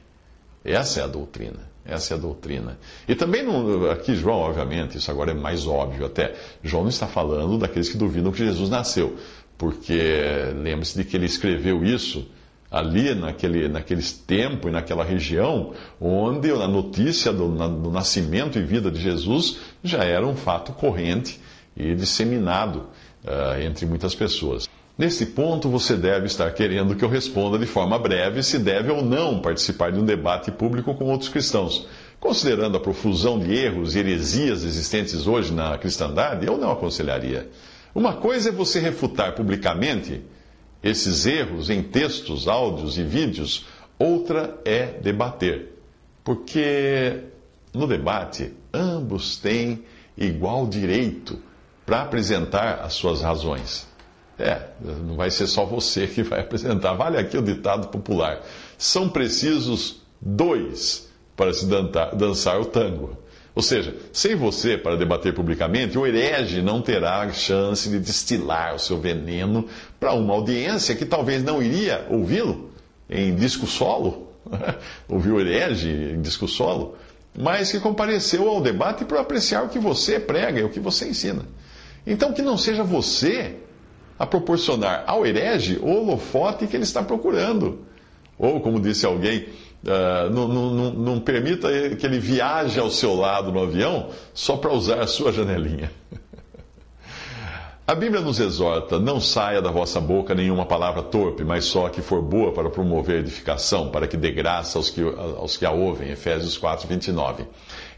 Essa 0.64 1.02
é 1.02 1.04
a 1.04 1.08
doutrina. 1.08 1.75
Essa 1.86 2.16
é 2.16 2.18
a 2.18 2.20
doutrina. 2.20 2.80
E 3.08 3.14
também, 3.14 3.44
não, 3.44 3.92
aqui 3.92 4.16
João, 4.16 4.40
obviamente, 4.40 4.98
isso 4.98 5.12
agora 5.12 5.32
é 5.32 5.34
mais 5.36 5.68
óbvio 5.68 6.08
até. 6.08 6.34
João 6.64 6.84
não 6.84 6.90
está 6.90 7.08
falando 7.08 7.60
daqueles 7.60 7.90
que 7.90 7.98
duvidam 7.98 8.32
que 8.32 8.40
Jesus 8.40 8.70
nasceu, 8.70 9.16
porque 9.58 10.02
lembre-se 10.56 10.98
de 10.98 11.04
que 11.04 11.16
ele 11.16 11.28
escreveu 11.28 11.86
isso 11.86 12.28
ali 12.72 13.14
naquele, 13.14 13.70
naquele 13.70 14.02
tempo 14.02 14.68
e 14.68 14.72
naquela 14.72 15.04
região 15.04 15.74
onde 16.02 16.52
a 16.52 16.68
notícia 16.68 17.32
do, 17.32 17.48
do 17.48 17.92
nascimento 17.92 18.58
e 18.58 18.64
vida 18.64 18.90
de 18.90 19.00
Jesus 19.00 19.60
já 19.84 20.04
era 20.04 20.26
um 20.26 20.36
fato 20.36 20.74
corrente 20.74 21.40
e 21.78 21.94
disseminado 21.94 22.88
uh, 23.24 23.62
entre 23.62 23.86
muitas 23.86 24.16
pessoas. 24.16 24.68
Nesse 24.98 25.26
ponto, 25.26 25.68
você 25.68 25.98
deve 25.98 26.26
estar 26.26 26.50
querendo 26.54 26.96
que 26.96 27.04
eu 27.04 27.10
responda 27.10 27.60
de 27.60 27.66
forma 27.66 28.00
breve 28.00 28.42
se 28.42 28.58
deve 28.58 28.90
ou 28.90 29.04
não 29.04 29.42
participar 29.42 29.92
de 29.92 30.00
um 30.00 30.06
debate 30.06 30.52
público 30.52 30.96
com 30.96 31.06
outros 31.06 31.30
cristãos. 31.30 31.86
Considerando 32.18 32.78
a 32.78 32.80
profusão 32.80 33.38
de 33.38 33.54
erros 33.54 33.94
e 33.94 34.00
heresias 34.00 34.64
existentes 34.64 35.28
hoje 35.28 35.54
na 35.54 35.78
cristandade, 35.78 36.48
eu 36.48 36.58
não 36.58 36.72
aconselharia. 36.72 37.50
Uma 37.94 38.14
coisa 38.14 38.50
é 38.50 38.52
você 38.54 38.80
refutar 38.80 39.34
publicamente 39.36 40.22
esses 40.82 41.26
erros 41.26 41.70
em 41.70 41.84
textos, 41.84 42.48
áudios 42.48 42.98
e 42.98 43.04
vídeos, 43.04 43.66
outra 44.00 44.58
é 44.64 44.86
debater. 44.86 45.74
Porque 46.24 47.20
no 47.74 47.86
debate, 47.86 48.54
ambos 48.74 49.36
têm 49.36 49.84
igual 50.18 50.66
direito 50.68 51.38
para 51.86 52.02
apresentar 52.02 52.80
as 52.82 52.94
suas 52.94 53.22
razões. 53.22 53.94
É, 54.38 54.62
não 54.82 55.16
vai 55.16 55.32
ser 55.32 55.48
só 55.48 55.66
você 55.66 56.08
que 56.08 56.24
vai 56.24 56.42
apresentar. 56.42 56.94
Vale 56.94 57.18
aqui 57.18 57.38
o 57.38 57.42
ditado 57.42 57.88
popular: 57.88 58.42
são 58.78 59.10
precisos 59.10 60.02
dois 60.22 61.10
para 61.36 61.54
se 61.54 61.66
dançar 61.66 62.60
o 62.60 62.66
tango. 62.66 63.18
Ou 63.54 63.62
seja, 63.62 63.96
sem 64.12 64.36
você 64.36 64.78
para 64.78 64.98
debater 64.98 65.34
publicamente, 65.34 65.98
o 65.98 66.06
herege 66.06 66.62
não 66.62 66.82
terá 66.82 67.32
chance 67.32 67.90
de 67.90 68.00
destilar 68.00 68.76
o 68.76 68.80
seu 68.80 69.00
veneno 69.00 69.66
para 69.98 70.14
uma 70.14 70.34
audiência 70.34 70.94
que 70.94 71.06
talvez 71.06 71.42
não 71.42 71.64
iria 71.64 72.06
ouvi-lo 72.10 72.70
em 73.10 73.34
disco 73.34 73.66
solo, 73.66 74.28
ouvir 75.08 75.32
o 75.32 75.40
herege 75.40 75.90
em 75.90 76.22
disco 76.22 76.50
solo, 76.50 76.98
mas 77.38 77.72
que 77.72 77.80
compareceu 77.80 78.50
ao 78.50 78.60
debate 78.60 79.06
para 79.06 79.22
apreciar 79.22 79.64
o 79.64 79.70
que 79.70 79.80
você 79.80 80.20
prega 80.20 80.60
e 80.60 80.64
o 80.64 80.70
que 80.70 80.80
você 80.82 81.08
ensina. 81.08 81.44
Então, 82.06 82.34
que 82.34 82.42
não 82.42 82.58
seja 82.58 82.84
você 82.84 83.56
a 84.18 84.26
proporcionar 84.26 85.04
ao 85.08 85.26
herege 85.26 85.80
o 85.82 85.90
holofote 85.90 86.68
que 86.68 86.76
ele 86.76 86.84
está 86.84 87.04
procurando. 87.04 87.80
Ou, 88.38 88.60
como 88.60 88.80
disse 88.80 89.06
alguém, 89.06 89.48
uh, 89.84 90.30
não, 90.32 90.48
não, 90.48 90.94
não, 90.94 91.20
permita 91.20 91.70
que 91.96 92.06
ele 92.06 92.20
viaje 92.20 92.80
ao 92.80 92.90
seu 92.90 93.16
lado 93.16 93.52
no 93.52 93.62
avião 93.62 94.10
só 94.34 94.58
para 94.58 94.74
usar 94.74 95.02
a 95.02 95.08
sua 95.08 95.32
janelinha. 95.32 95.92
A 97.88 97.94
Bíblia 97.94 98.20
nos 98.20 98.40
exorta: 98.40 99.00
não 99.00 99.22
saia 99.22 99.62
da 99.62 99.70
vossa 99.70 100.02
boca 100.02 100.34
nenhuma 100.34 100.66
palavra 100.66 101.04
torpe, 101.04 101.44
mas 101.44 101.66
só 101.66 101.86
a 101.86 101.90
que 101.92 102.02
for 102.02 102.20
boa 102.20 102.52
para 102.52 102.68
promover 102.68 103.20
edificação, 103.20 103.92
para 103.92 104.08
que 104.08 104.18
dê 104.18 104.32
graça 104.32 104.80
aos 104.80 104.90
que, 104.90 105.02
aos 105.04 105.56
que 105.56 105.68
a 105.68 105.72
ouvem. 105.72 106.10
Efésios 106.10 106.58
4, 106.58 106.88
29. 106.88 107.46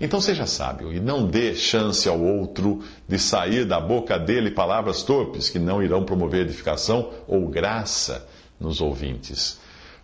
Então 0.01 0.19
seja 0.19 0.45
sábio 0.45 0.91
e 0.91 0.99
não 0.99 1.25
dê 1.25 1.55
chance 1.55 2.09
ao 2.09 2.19
outro 2.19 2.83
de 3.07 3.17
sair 3.17 3.63
da 3.63 3.79
boca 3.79 4.19
dele 4.19 4.51
palavras 4.51 5.03
torpes 5.03 5.49
que 5.49 5.57
não 5.57 5.81
irão 5.81 6.03
promover 6.03 6.41
edificação 6.41 7.09
ou 7.25 7.47
graça 7.47 8.27
nos 8.59 8.81
ouvintes. 8.81 9.57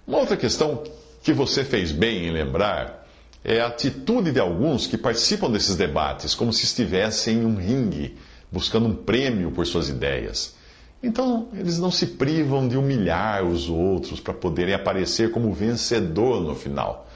Uma 0.08 0.20
outra 0.20 0.38
questão 0.38 0.82
que 1.22 1.34
você 1.34 1.66
fez 1.66 1.92
bem 1.92 2.28
em 2.28 2.32
lembrar 2.32 3.06
é 3.44 3.60
a 3.60 3.68
atitude 3.68 4.32
de 4.32 4.40
alguns 4.40 4.88
que 4.88 4.98
participam 4.98 5.52
desses 5.52 5.76
debates 5.76 6.34
como 6.34 6.54
se 6.54 6.64
estivessem 6.64 7.40
em 7.40 7.46
um 7.46 7.58
ringue 7.58 8.16
buscando 8.54 8.86
um 8.86 8.94
prêmio 8.94 9.50
por 9.50 9.66
suas 9.66 9.90
ideias. 9.90 10.56
Então, 11.02 11.50
eles 11.54 11.80
não 11.80 11.90
se 11.90 12.06
privam 12.06 12.68
de 12.68 12.78
humilhar 12.78 13.44
os 13.44 13.68
outros 13.68 14.20
para 14.20 14.34
poderem 14.34 14.76
aparecer 14.76 15.32
como 15.32 15.52
vencedor 15.52 16.40
no 16.40 16.56
final. 16.56 17.10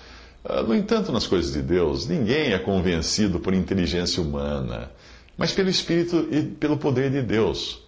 Ah, 0.43 0.63
no 0.63 0.75
entanto, 0.75 1.11
nas 1.11 1.27
coisas 1.27 1.53
de 1.53 1.61
Deus, 1.61 2.07
ninguém 2.07 2.53
é 2.53 2.59
convencido 2.59 3.39
por 3.39 3.53
inteligência 3.53 4.21
humana, 4.21 4.91
mas 5.37 5.51
pelo 5.51 5.69
Espírito 5.69 6.27
e 6.31 6.41
pelo 6.41 6.75
poder 6.75 7.11
de 7.11 7.21
Deus. 7.21 7.85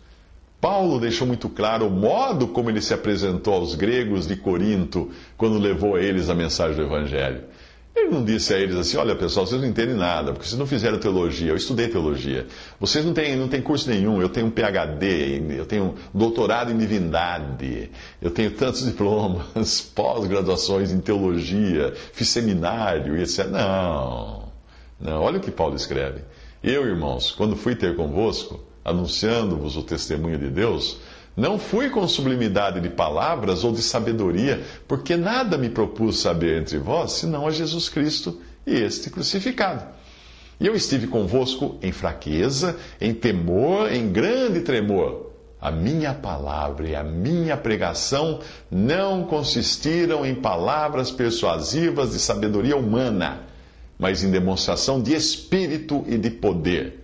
Paulo 0.62 1.00
deixou 1.00 1.26
muito 1.26 1.50
claro 1.50 1.88
o 1.88 1.90
modo 1.90 2.48
como 2.50 2.70
ele 2.70 2.82
se 2.82 2.94
apresentou 2.94 3.56
aos 3.56 3.74
gregos 3.76 4.28
de 4.28 4.36
Corinto 4.36 5.10
quando 5.36 5.58
levou 5.58 5.96
a 5.96 6.02
eles 6.02 6.30
a 6.30 6.36
mensagem 6.36 6.76
do 6.76 6.84
Evangelho. 6.84 7.44
Ele 8.00 8.10
não 8.10 8.24
disse 8.24 8.54
a 8.54 8.58
eles 8.58 8.76
assim: 8.76 8.98
olha 8.98 9.16
pessoal, 9.16 9.46
vocês 9.46 9.62
não 9.62 9.68
entendem 9.68 9.96
nada, 9.96 10.32
porque 10.32 10.48
vocês 10.48 10.58
não 10.58 10.66
fizeram 10.66 10.98
teologia. 11.00 11.52
Eu 11.52 11.56
estudei 11.56 11.88
teologia. 11.88 12.48
Vocês 12.80 13.04
não 13.06 13.14
têm, 13.14 13.36
não 13.36 13.48
têm 13.48 13.62
curso 13.62 13.90
nenhum. 13.90 14.22
Eu 14.22 14.30
tenho 14.30 14.48
um 14.48 14.52
PhD, 14.52 15.58
eu 15.58 15.66
tenho 15.66 15.84
um 15.86 15.96
doutorado 16.18 16.72
em 16.72 16.78
divindade, 16.78 17.92
eu 18.22 18.32
tenho 18.32 18.52
tantos 18.52 18.84
diplomas, 18.86 19.82
pós-graduações 19.82 20.92
em 20.92 21.00
teologia, 21.00 21.94
fiz 22.14 22.30
seminário 22.30 23.18
e 23.18 23.22
etc. 23.22 23.48
Não, 23.48 24.50
não. 25.00 25.22
Olha 25.22 25.38
o 25.38 25.42
que 25.42 25.52
Paulo 25.52 25.76
escreve. 25.76 26.22
Eu, 26.64 26.86
irmãos, 26.86 27.32
quando 27.32 27.56
fui 27.56 27.76
ter 27.76 27.96
convosco, 27.96 28.60
anunciando-vos 28.84 29.78
o 29.78 29.84
testemunho 29.84 30.38
de 30.38 30.50
Deus, 30.50 31.00
não 31.40 31.58
fui 31.58 31.90
com 31.90 32.06
sublimidade 32.06 32.82
de 32.82 32.90
palavras 32.90 33.64
ou 33.64 33.72
de 33.72 33.82
sabedoria, 33.82 34.62
porque 34.86 35.16
nada 35.16 35.58
me 35.58 35.70
propus 35.70 36.20
saber 36.20 36.62
entre 36.62 36.78
vós, 36.78 37.14
senão 37.14 37.48
a 37.48 37.52
Jesus 37.52 37.88
Cristo 37.88 38.42
e 38.68 38.76
este 38.76 39.10
crucificado. 39.10 39.86
E 40.60 40.68
eu 40.68 40.76
estive 40.76 41.08
convosco 41.08 41.78
em 41.82 41.94
fraqueza, 41.94 42.76
em 43.00 43.14
temor, 43.14 43.90
em 43.90 44.12
grande 44.12 44.60
tremor. 44.60 45.32
A 45.62 45.72
minha 45.72 46.14
palavra 46.14 46.90
e 46.90 46.96
a 46.96 47.04
minha 47.04 47.56
pregação 47.56 48.42
não 48.70 49.24
consistiram 49.24 50.26
em 50.26 50.36
palavras 50.36 51.10
persuasivas 51.10 52.12
de 52.12 52.20
sabedoria 52.20 52.76
humana, 52.76 53.44
mas 53.98 54.24
em 54.24 54.32
demonstração 54.32 55.02
de 55.02 55.14
espírito 55.14 56.04
e 56.06 56.18
de 56.18 56.30
poder 56.30 57.00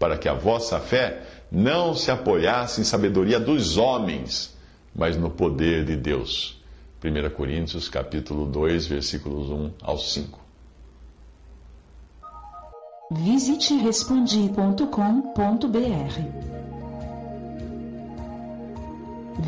para 0.00 0.16
que 0.16 0.28
a 0.28 0.32
vossa 0.32 0.80
fé 0.80 1.22
não 1.52 1.94
se 1.94 2.10
apoiasse 2.10 2.80
em 2.80 2.84
sabedoria 2.84 3.38
dos 3.38 3.76
homens, 3.76 4.56
mas 4.96 5.14
no 5.16 5.30
poder 5.30 5.84
de 5.84 5.94
Deus. 5.94 6.58
1 7.04 7.30
Coríntios 7.36 7.88
capítulo 7.88 8.46
2, 8.46 8.86
versículos 8.86 9.50
1 9.50 9.70
ao 9.82 9.98
5. 9.98 10.40
Visite 13.12 13.74
respondi.com.br. 13.74 14.80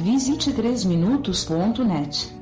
Visite 0.04 0.52
3minutos.net. 0.52 2.41